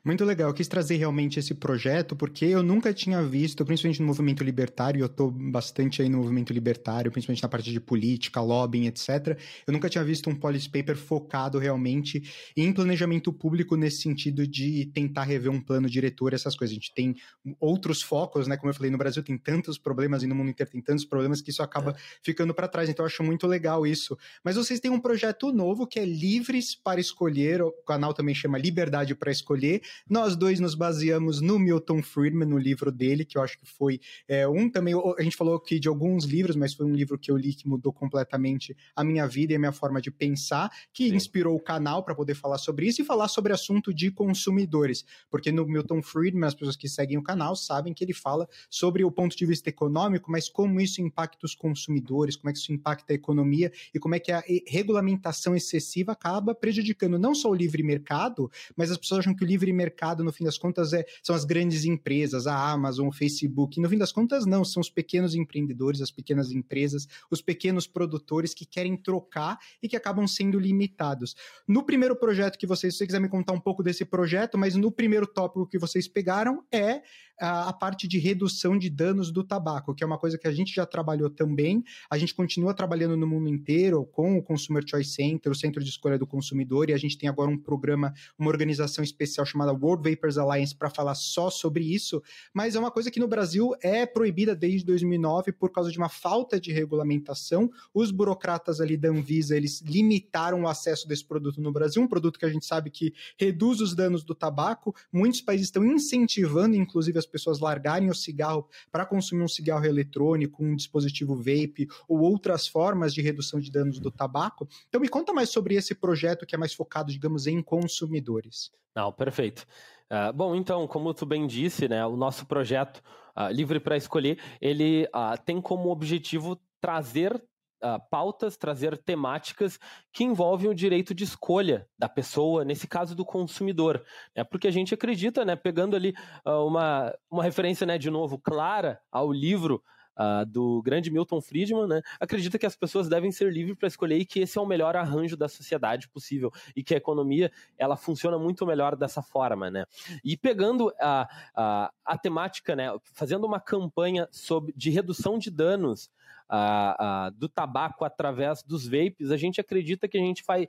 [0.03, 4.07] Muito legal, eu quis trazer realmente esse projeto, porque eu nunca tinha visto, principalmente no
[4.07, 8.87] movimento libertário, eu estou bastante aí no movimento libertário, principalmente na parte de política, lobbying,
[8.87, 9.37] etc.
[9.65, 12.23] Eu nunca tinha visto um policy paper focado realmente
[12.57, 16.73] em planejamento público nesse sentido de tentar rever um plano diretor, essas coisas.
[16.73, 17.15] A gente tem
[17.59, 18.57] outros focos, né?
[18.57, 21.41] Como eu falei, no Brasil tem tantos problemas e no mundo inteiro tem tantos problemas
[21.41, 21.95] que isso acaba é.
[22.23, 22.89] ficando para trás.
[22.89, 24.17] Então eu acho muito legal isso.
[24.43, 28.57] Mas vocês têm um projeto novo que é Livres para Escolher, o canal também chama
[28.57, 29.81] Liberdade para Escolher escolher.
[30.09, 33.99] Nós dois nos baseamos no Milton Friedman, no livro dele, que eu acho que foi
[34.27, 34.93] é, um também.
[35.17, 37.67] A gente falou aqui de alguns livros, mas foi um livro que eu li que
[37.67, 41.15] mudou completamente a minha vida e a minha forma de pensar, que Sim.
[41.15, 45.05] inspirou o canal para poder falar sobre isso e falar sobre assunto de consumidores.
[45.29, 49.03] Porque no Milton Friedman, as pessoas que seguem o canal sabem que ele fala sobre
[49.03, 52.73] o ponto de vista econômico, mas como isso impacta os consumidores, como é que isso
[52.73, 57.55] impacta a economia e como é que a regulamentação excessiva acaba prejudicando não só o
[57.55, 61.05] livre mercado, mas as pessoas acham que o livre mercado, no fim das contas, é,
[61.21, 63.79] são as grandes empresas, a Amazon, o Facebook.
[63.81, 68.53] no fim das contas, não, são os pequenos empreendedores, as pequenas empresas, os pequenos produtores
[68.53, 71.35] que querem trocar e que acabam sendo limitados.
[71.67, 74.75] No primeiro projeto que vocês, se você quiser me contar um pouco desse projeto, mas
[74.75, 77.01] no primeiro tópico que vocês pegaram é
[77.41, 80.73] a, parte de redução de danos do tabaco, que é uma coisa que a gente
[80.73, 81.83] já trabalhou também.
[82.09, 85.89] A gente continua trabalhando no mundo inteiro com o Consumer Choice Center, o Centro de
[85.89, 90.07] Escolha do Consumidor, e a gente tem agora um programa, uma organização especial chamada World
[90.07, 92.21] Vapers Alliance para falar só sobre isso,
[92.53, 96.09] mas é uma coisa que no Brasil é proibida desde 2009 por causa de uma
[96.09, 97.71] falta de regulamentação.
[97.93, 102.37] Os burocratas ali da Anvisa, eles limitaram o acesso desse produto no Brasil, um produto
[102.37, 104.95] que a gente sabe que reduz os danos do tabaco.
[105.11, 110.63] Muitos países estão incentivando, inclusive, as pessoas largarem o cigarro para consumir um cigarro eletrônico,
[110.63, 114.67] um dispositivo vape ou outras formas de redução de danos do tabaco.
[114.89, 118.71] Então me conta mais sobre esse projeto que é mais focado, digamos, em consumidores.
[118.95, 119.65] Não, perfeito.
[120.11, 123.01] Uh, bom, então, como tu bem disse, né, o nosso projeto
[123.37, 127.41] uh, Livre para Escolher, ele uh, tem como objetivo trazer
[127.83, 129.79] Uh, pautas, trazer temáticas
[130.13, 134.03] que envolvem o direito de escolha da pessoa, nesse caso do consumidor.
[134.35, 134.43] Né?
[134.43, 136.13] Porque a gente acredita, né, pegando ali
[136.45, 139.83] uh, uma, uma referência, né, de novo, clara ao livro
[140.17, 144.17] uh, do grande Milton Friedman, né, acredita que as pessoas devem ser livres para escolher
[144.17, 147.95] e que esse é o melhor arranjo da sociedade possível e que a economia ela
[147.95, 149.85] funciona muito melhor dessa forma, né?
[150.23, 156.09] E pegando a, a, a temática, né, fazendo uma campanha sobre, de redução de danos
[156.51, 160.67] uh, uh, do tabaco através dos vapes, a gente acredita que a gente vai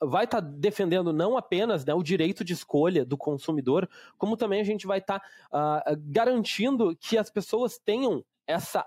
[0.00, 3.88] vai estar tá defendendo não apenas né, o direito de escolha do consumidor,
[4.18, 8.84] como também a gente vai estar tá, uh, garantindo que as pessoas tenham essa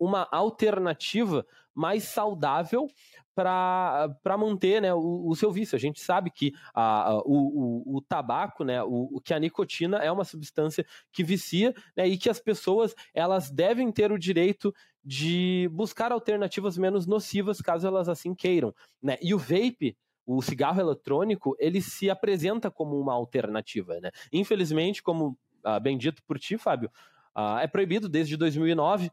[0.00, 2.88] uma alternativa mais saudável
[3.36, 5.76] para manter né, o, o, seu vício.
[5.76, 9.98] A gente sabe que a, a, o, o, o, tabaco, né, o, que a nicotina
[9.98, 14.74] é uma substância que vicia né, e que as pessoas elas devem ter o direito
[15.06, 18.74] de buscar alternativas menos nocivas caso elas assim queiram.
[19.00, 19.16] Né?
[19.22, 19.96] E o vape,
[20.26, 24.00] o cigarro eletrônico, ele se apresenta como uma alternativa.
[24.00, 24.10] Né?
[24.32, 26.90] Infelizmente, como ah, bem dito por ti, Fábio,
[27.36, 29.10] Uh, é proibido desde 2009.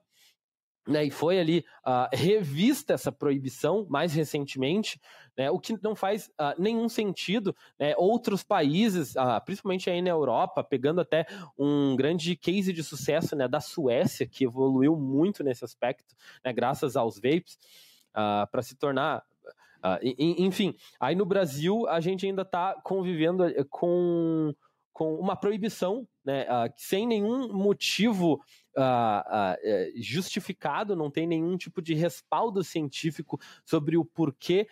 [0.85, 4.99] Né, e foi ali uh, revista essa proibição mais recentemente,
[5.37, 7.55] né, o que não faz uh, nenhum sentido.
[7.79, 11.25] Né, outros países, uh, principalmente aí na Europa, pegando até
[11.57, 16.97] um grande case de sucesso né, da Suécia, que evoluiu muito nesse aspecto, né, graças
[16.97, 17.57] aos vapes,
[18.51, 19.23] para se tornar
[20.17, 24.53] enfim, aí no Brasil a gente ainda está convivendo eh, com
[24.93, 28.35] com uma proibição, né, uh, sem nenhum motivo
[28.77, 34.67] uh, uh, justificado, não tem nenhum tipo de respaldo científico sobre o porquê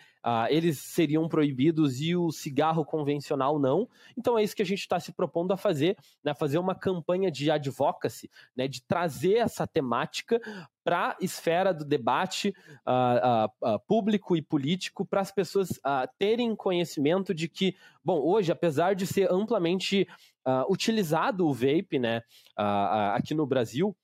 [0.50, 3.88] eles seriam proibidos e o cigarro convencional não.
[4.16, 7.28] Então é isso que a gente está se propondo a fazer, né, fazer uma campanha
[7.28, 10.40] de advocacy, né, de trazer essa temática
[10.84, 12.54] para a esfera do debate
[13.88, 15.80] público e político, para as pessoas
[16.20, 17.74] terem conhecimento de que,
[18.04, 20.06] bom, hoje, apesar de ser amplamente
[20.68, 22.22] utilizado o vape, né,
[23.14, 23.96] aqui no Brasil,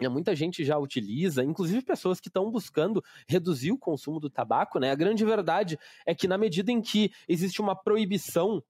[0.00, 4.78] né, muita gente já utiliza, inclusive pessoas que estão buscando reduzir o consumo do tabaco,
[4.78, 4.90] né?
[4.90, 8.62] A grande verdade é que na medida em que existe uma proibição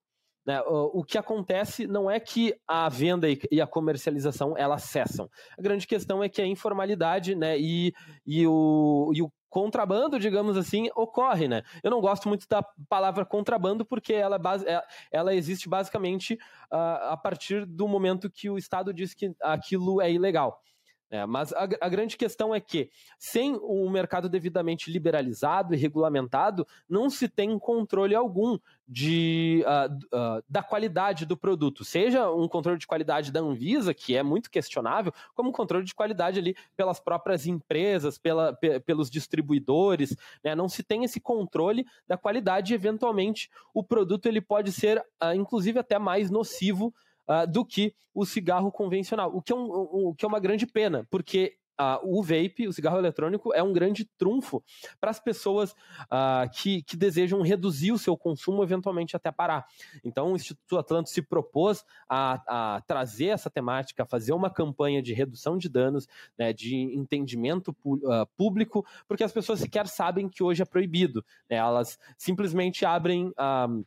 [0.47, 5.29] né, o, que acontece não é que a venda e, e, a comercialização elas cessam.
[5.59, 7.93] A grande questão é que a informalidade né, e,
[8.25, 11.63] e, o, e o contrabando, digamos assim, ocorre, né?
[11.83, 16.35] Eu não gosto muito da palavra contrabando porque ela, é é, ela existe basicamente
[16.71, 20.61] uh, a partir do momento que o Estado diz que aquilo é ilegal.
[21.09, 26.67] É, mas a, a, grande questão é que, sem o mercado devidamente liberalizado e regulamentado,
[26.89, 31.85] não se tem controle algum de, uh, uh, da qualidade do produto.
[31.85, 35.95] Seja um controle de qualidade da Anvisa, que é muito questionável, como um controle de
[35.95, 38.53] qualidade ali pelas próprias empresas, pela,
[38.85, 40.17] pelos distribuidores.
[40.43, 40.57] Né?
[40.57, 45.33] Não se tem esse controle da qualidade e, eventualmente, o produto ele pode ser, uh,
[45.35, 46.93] inclusive, até mais nocivo
[47.29, 50.67] uh, do que o cigarro convencional, o que é, um, um, que é uma grande
[50.67, 54.65] pena, porque Uh, o vape, o cigarro eletrônico, é um grande trunfo
[54.99, 55.73] para as pessoas
[56.05, 59.67] uh, que, que, desejam reduzir o seu consumo, eventualmente até parar.
[60.03, 65.03] Então, o Instituto Atlanto se propôs a, a trazer essa temática, a fazer uma campanha
[65.03, 66.09] de redução de danos,
[66.39, 71.23] né, de entendimento uh, público, porque as pessoas sequer sabem que hoje é proibido.
[71.51, 73.27] Né, elas simplesmente abrem.
[73.29, 73.85] Uh,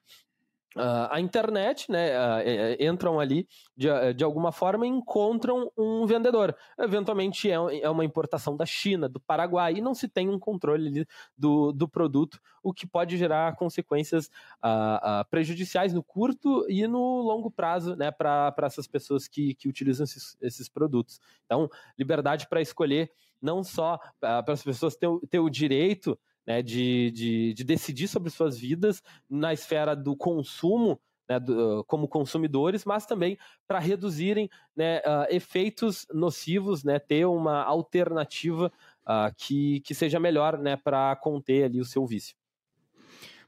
[0.76, 6.56] a internet, né, uh, entram ali de, de alguma forma e encontram um vendedor.
[6.78, 11.08] Eventualmente é, é uma importação da China, do Paraguai, e não se tem um controle
[11.38, 14.30] do, do produto, o que pode gerar consequências
[14.64, 20.04] uh, prejudiciais no curto e no longo prazo né, para essas pessoas que, que utilizam
[20.04, 21.20] esses, esses produtos.
[21.46, 23.12] Então, liberdade para escolher
[23.42, 28.30] não só para as pessoas ter, ter o direito né, de, de, de decidir sobre
[28.30, 33.38] suas vidas na esfera do consumo, né, do, como consumidores, mas também
[33.68, 38.72] para reduzirem né, uh, efeitos nocivos, né, ter uma alternativa
[39.04, 42.36] uh, que, que seja melhor né, para conter ali o seu vício.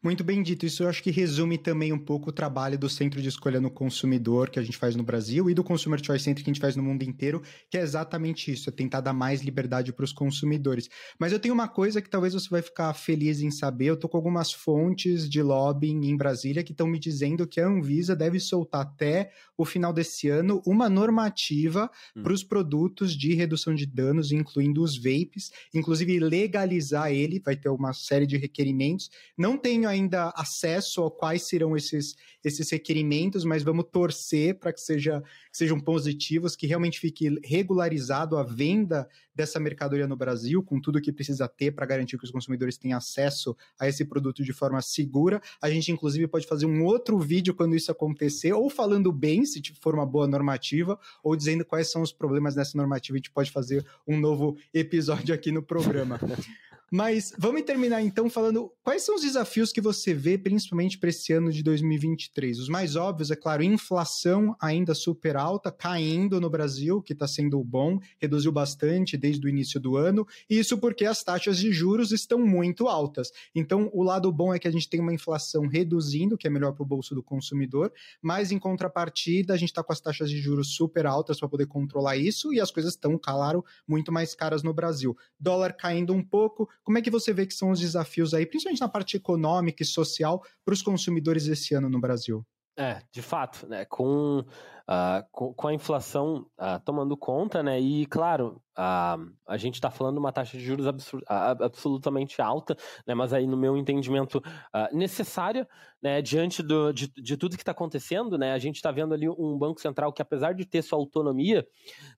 [0.04, 0.66] Muito bem dito.
[0.66, 3.70] Isso eu acho que resume também um pouco o trabalho do Centro de Escolha no
[3.70, 6.60] Consumidor que a gente faz no Brasil e do Consumer Choice Center que a gente
[6.60, 7.40] faz no mundo inteiro,
[7.70, 10.90] que é exatamente isso, é tentar dar mais liberdade para os consumidores.
[11.20, 13.86] Mas eu tenho uma coisa que talvez você vai ficar feliz em saber.
[13.86, 17.68] Eu tô com algumas fontes de lobbying em Brasília que estão me dizendo que a
[17.68, 22.24] Anvisa deve soltar até o final desse ano uma normativa hum.
[22.24, 27.70] para os produtos de redução de danos, incluindo os vapes, inclusive legalizar ele, vai ter
[27.70, 29.12] uma série de requerimentos.
[29.38, 34.82] Não tenho ainda acesso a quais serão esses, esses requerimentos, mas vamos torcer para que,
[34.82, 35.22] seja,
[35.52, 41.02] que sejam positivos, que realmente fique regularizado a venda dessa mercadoria no Brasil, com tudo
[41.02, 44.82] que precisa ter para garantir que os consumidores tenham acesso a esse produto de forma
[44.82, 45.42] segura.
[45.62, 49.62] A gente, inclusive, pode fazer um outro vídeo quando isso acontecer, ou falando bem, se
[49.82, 53.16] for uma boa normativa, ou dizendo quais são os problemas dessa normativa.
[53.16, 56.20] A gente pode fazer um novo episódio aqui no programa.
[56.94, 61.32] Mas vamos terminar então falando quais são os desafios que você vê, principalmente para esse
[61.32, 62.60] ano de 2023.
[62.60, 67.64] Os mais óbvios, é claro, inflação ainda super alta, caindo no Brasil, que está sendo
[67.64, 70.28] bom, reduziu bastante desde o início do ano.
[70.50, 73.32] Isso porque as taxas de juros estão muito altas.
[73.56, 76.74] Então, o lado bom é que a gente tem uma inflação reduzindo, que é melhor
[76.74, 80.40] para o bolso do consumidor, mas em contrapartida, a gente está com as taxas de
[80.40, 84.62] juros super altas para poder controlar isso e as coisas estão, claro, muito mais caras
[84.62, 85.16] no Brasil.
[85.40, 88.82] Dólar caindo um pouco, como é que você vê que são os desafios aí, principalmente
[88.82, 92.46] na parte econômica e social, para os consumidores esse ano no Brasil?
[92.78, 93.84] É, de fato, né?
[93.86, 97.78] Com, uh, com, com, a inflação uh, tomando conta, né?
[97.80, 100.88] E claro, uh, a gente está falando de uma taxa de juros
[101.28, 103.14] absolutamente alta, né?
[103.14, 104.42] Mas aí, no meu entendimento,
[104.94, 105.68] necessária,
[106.02, 106.22] né?
[106.22, 108.54] Diante do, de, de tudo que está acontecendo, né?
[108.54, 111.68] A gente está vendo ali um Banco Central que, apesar de ter sua autonomia,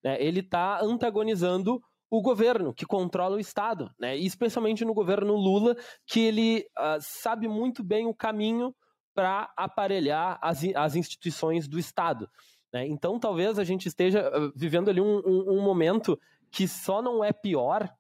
[0.03, 0.23] né?
[0.23, 1.81] Ele está antagonizando
[2.13, 4.15] o governo que controla o Estado, né?
[4.15, 8.71] E especialmente no governo Lula, que ele uh, sabe muito bem o caminho
[9.15, 12.29] para aparelhar as, as instituições do Estado.
[12.71, 12.85] Né?
[12.85, 16.19] Então, talvez a gente esteja uh, vivendo ali um, um, um momento
[16.51, 17.91] que só não é pior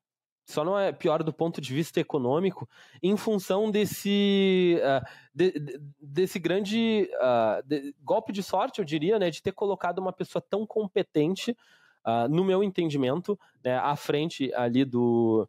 [0.45, 2.69] só não é pior do ponto de vista econômico
[3.01, 9.17] em função desse uh, de, de, desse grande uh, de, golpe de sorte, eu diria,
[9.17, 11.55] né, de ter colocado uma pessoa tão competente
[12.05, 15.47] uh, no meu entendimento, né, à frente ali do,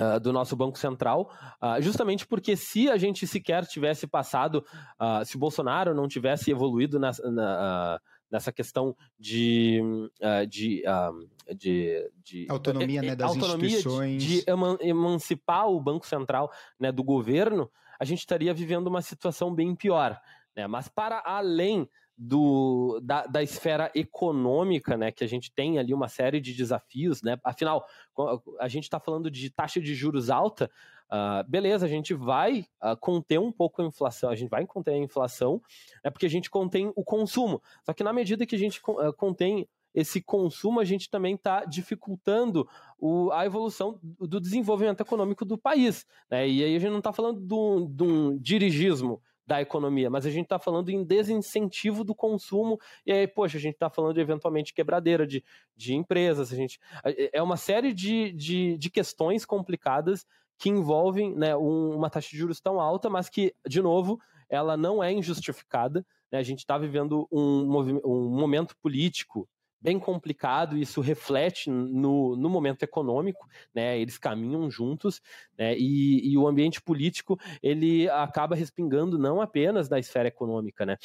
[0.00, 1.30] Uh, do nosso Banco Central,
[1.62, 4.64] uh, justamente porque se a gente sequer tivesse passado,
[4.98, 8.00] uh, se o Bolsonaro não tivesse evoluído nessa, na,
[8.30, 9.82] nessa questão de,
[10.48, 10.82] de,
[11.54, 16.50] de, de, autonomia né, das autonomia instituições, de, de emancipar o Banco Central
[16.80, 17.70] né, do governo,
[18.00, 20.18] a gente estaria vivendo uma situação bem pior.
[20.56, 20.66] Né?
[20.66, 21.86] Mas para além
[22.16, 27.22] do, da, da, esfera econômica, né, que a gente tem ali uma série de desafios,
[27.22, 27.84] né, afinal,
[28.60, 30.70] a gente está falando de taxa de juros alta,
[31.10, 34.92] uh, beleza, a gente vai uh, conter um pouco a inflação, a gente vai conter
[34.94, 35.60] a inflação,
[36.04, 39.12] é porque a gente contém o consumo, só que na medida que a gente uh,
[39.14, 42.66] contém esse consumo, a gente também está dificultando
[42.98, 46.06] o, a evolução do desenvolvimento econômico do país.
[46.30, 46.48] Né?
[46.48, 50.44] E aí a gente não está falando de um dirigismo, da economia, mas a gente
[50.44, 54.72] está falando em desincentivo do consumo, e aí, poxa, a gente está falando de eventualmente
[54.72, 55.44] quebradeira de,
[55.76, 56.78] de empresas, a gente.
[57.32, 60.24] É uma série de, de, de questões complicadas
[60.58, 64.76] que envolvem né, um, uma taxa de juros tão alta, mas que, de novo, ela
[64.76, 66.06] não é injustificada.
[66.30, 66.38] Né?
[66.38, 67.66] A gente está vivendo um,
[68.04, 69.48] um momento político
[69.82, 73.98] bem complicado, isso reflete no, no momento econômico, né?
[73.98, 75.20] Eles caminham juntos,
[75.58, 75.76] né?
[75.76, 80.96] E, e o ambiente político ele acaba respingando não apenas da esfera econômica, né?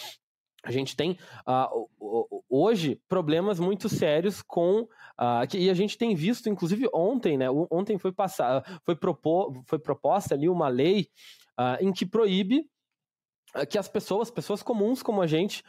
[0.64, 1.18] A gente tem
[1.48, 7.38] uh, hoje problemas muito sérios com uh, que, e a gente tem visto, inclusive ontem,
[7.38, 7.48] né?
[7.72, 11.08] Ontem foi passar, foi, propor, foi proposta ali uma lei
[11.60, 12.70] uh, em que proíbe
[13.70, 15.64] que as pessoas, pessoas comuns como a gente,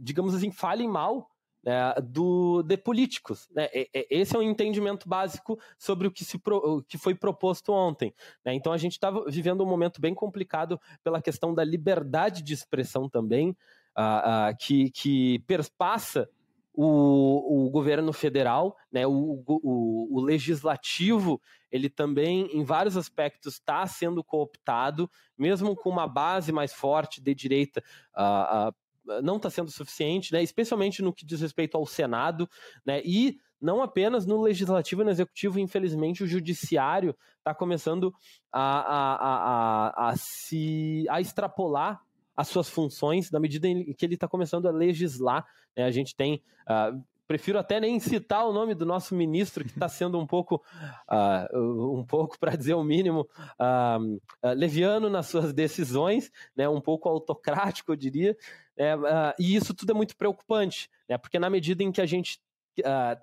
[0.00, 1.30] digamos assim, falem mal
[1.64, 3.48] né, do, de políticos.
[3.54, 3.68] Né?
[4.10, 8.14] Esse é um entendimento básico sobre o que, se pro, o que foi proposto ontem.
[8.44, 8.54] Né?
[8.54, 13.08] Então a gente está vivendo um momento bem complicado pela questão da liberdade de expressão
[13.08, 13.50] também,
[13.96, 16.28] uh, uh, que, que perpassa
[16.76, 21.40] o, o, governo federal, né, o, o, o, legislativo,
[21.70, 25.08] ele também, em vários aspectos, está sendo cooptado,
[25.38, 27.82] mesmo com uma base mais forte de direita
[28.16, 28.74] uh, uh,
[29.22, 32.48] não está sendo suficiente, né, especialmente no que diz respeito ao Senado,
[32.84, 38.12] né, e não apenas no legislativo e no executivo, infelizmente o judiciário está começando
[38.52, 42.00] a, a, a, a, se a extrapolar
[42.36, 45.46] as suas funções na medida em que ele está começando a legislar.
[45.76, 45.84] Né?
[45.84, 49.88] A gente tem uh, prefiro até nem citar o nome do nosso ministro, que está
[49.88, 50.62] sendo um pouco,
[51.10, 53.26] uh, um pouco para dizer o mínimo,
[53.58, 58.36] uh, uh, leviano nas suas decisões, né, um pouco autocrático, eu diria,
[58.76, 58.94] é,
[59.38, 62.40] e isso tudo é muito preocupante, né, porque na medida em que a gente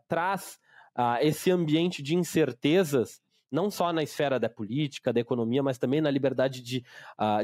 [0.08, 0.60] traz
[1.20, 3.22] esse ambiente de incertezas,
[3.52, 6.86] não só na esfera da política, da economia, mas também na liberdade de,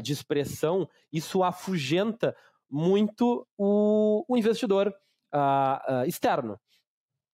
[0.02, 2.34] de expressão, isso afugenta
[2.70, 4.94] muito o, o investidor,
[5.32, 6.58] uh, uh, externo.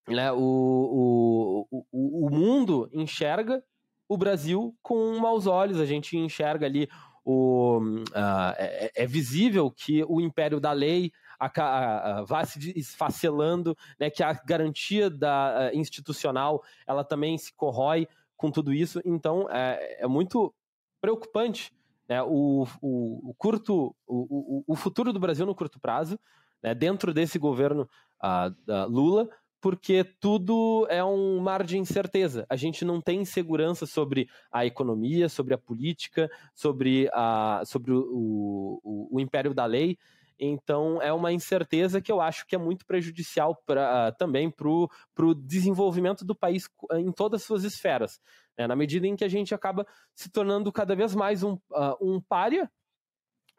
[0.08, 0.30] Né?
[0.32, 3.62] O, o, o, o mundo enxerga
[4.08, 6.88] o Brasil com maus olhos, a gente enxerga ali
[7.24, 12.78] o, uh, é, é, visível que o império da lei a, a, a, vai se
[12.78, 18.06] esfacelando, né, que a garantia da institucional ela também se corrói
[18.36, 20.54] com tudo isso, então é, é muito
[21.00, 21.72] preocupante
[22.08, 26.18] né, o, o, o curto o, o, futuro do Brasil no curto prazo
[26.62, 27.88] né, dentro desse governo
[28.22, 29.28] uh, Lula,
[29.64, 32.44] porque tudo é um mar de incerteza.
[32.50, 38.78] A gente não tem segurança sobre a economia, sobre a política, sobre, a, sobre o,
[38.84, 39.96] o, o império da lei.
[40.38, 45.34] Então, é uma incerteza que eu acho que é muito prejudicial pra, também para o
[45.34, 48.20] desenvolvimento do país em todas as suas esferas.
[48.58, 48.66] Né?
[48.66, 52.20] Na medida em que a gente acaba se tornando cada vez mais um, uh, um
[52.20, 52.70] párea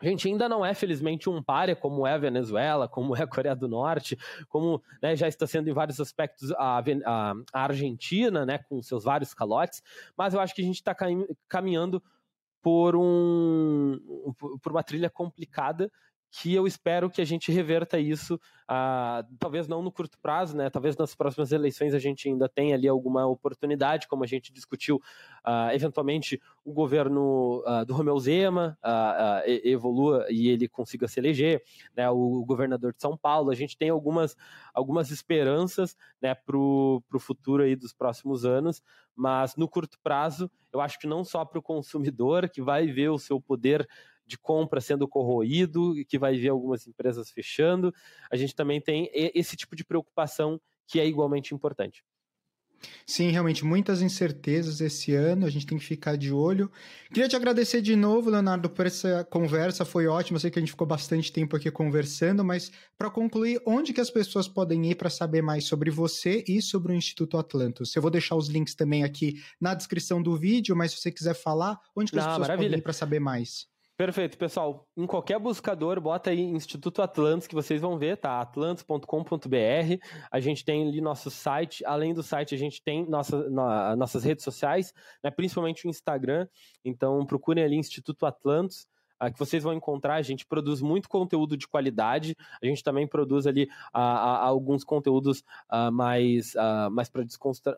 [0.07, 3.27] a gente ainda não é, felizmente, um párea como é a Venezuela, como é a
[3.27, 8.45] Coreia do Norte, como né, já está sendo em vários aspectos a, a, a, Argentina,
[8.45, 9.81] né, com seus vários calotes,
[10.17, 10.95] mas eu acho que a gente está
[11.47, 12.01] caminhando
[12.61, 13.99] por, um,
[14.61, 15.91] por uma trilha complicada
[16.37, 20.69] que eu espero que a gente reverta isso, uh, talvez não no curto prazo, né?
[20.69, 24.97] Talvez nas próximas eleições a gente ainda tenha ali alguma oportunidade, como a gente discutiu,
[24.97, 28.77] uh, eventualmente o governo uh, do Romeu Zema
[29.45, 31.63] evolua e ele consiga se eleger,
[31.95, 32.09] né?
[32.09, 34.35] O, o, governador de São Paulo, a gente tem algumas,
[34.73, 36.35] algumas esperanças, né?
[36.35, 38.83] Para o futuro aí dos próximos anos,
[39.15, 43.07] mas no curto prazo, eu acho que não só para o consumidor que vai ver
[43.07, 43.87] o seu poder
[44.25, 47.93] de compra sendo corroído, que vai ver algumas empresas fechando.
[48.31, 52.03] A gente também tem esse tipo de preocupação que é igualmente importante.
[53.05, 56.71] Sim, realmente muitas incertezas esse ano, a gente tem que ficar de olho.
[57.11, 60.35] Queria te agradecer de novo, Leonardo, por essa conversa, foi ótimo.
[60.35, 64.01] Eu sei que a gente ficou bastante tempo aqui conversando, mas para concluir, onde que
[64.01, 67.95] as pessoas podem ir para saber mais sobre você e sobre o Instituto Atlantos?
[67.95, 71.33] Eu vou deixar os links também aqui na descrição do vídeo, mas se você quiser
[71.33, 72.69] falar, onde que as pessoas maravilha.
[72.69, 73.67] podem ir para saber mais?
[73.97, 74.85] Perfeito, pessoal.
[74.97, 78.41] Em qualquer buscador, bota aí Instituto Atlantis que vocês vão ver, tá?
[78.41, 80.05] atlantis.com.br.
[80.29, 81.85] A gente tem ali nosso site.
[81.85, 84.93] Além do site, a gente tem nossa, no, nossas redes sociais,
[85.23, 85.31] né?
[85.31, 86.45] principalmente o Instagram.
[86.83, 88.85] Então, procurem ali Instituto Atlantis.
[89.21, 90.15] Uh, que vocês vão encontrar.
[90.15, 93.63] A gente produz muito conteúdo de qualidade, a gente também produz ali
[93.93, 95.43] uh, alguns conteúdos
[95.91, 96.53] mais,
[96.91, 97.77] mais para descontra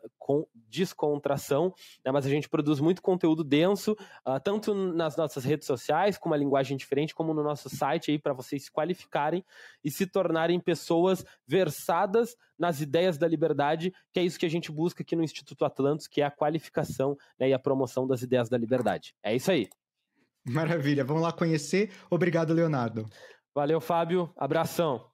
[0.68, 1.72] descontração,
[2.04, 2.12] né?
[2.12, 3.96] mas a gente produz muito conteúdo denso,
[4.44, 8.32] tanto nas nossas redes sociais, com uma linguagem diferente, como no nosso site aí para
[8.32, 9.44] vocês se qualificarem
[9.82, 14.72] e se tornarem pessoas versadas nas ideias da liberdade, que é isso que a gente
[14.72, 18.48] busca aqui no Instituto Atlantos, que é a qualificação né, e a promoção das ideias
[18.48, 19.14] da liberdade.
[19.22, 19.68] É isso aí.
[20.52, 21.90] Maravilha, vamos lá conhecer.
[22.10, 23.08] Obrigado, Leonardo.
[23.54, 24.32] Valeu, Fábio.
[24.36, 25.04] Abração.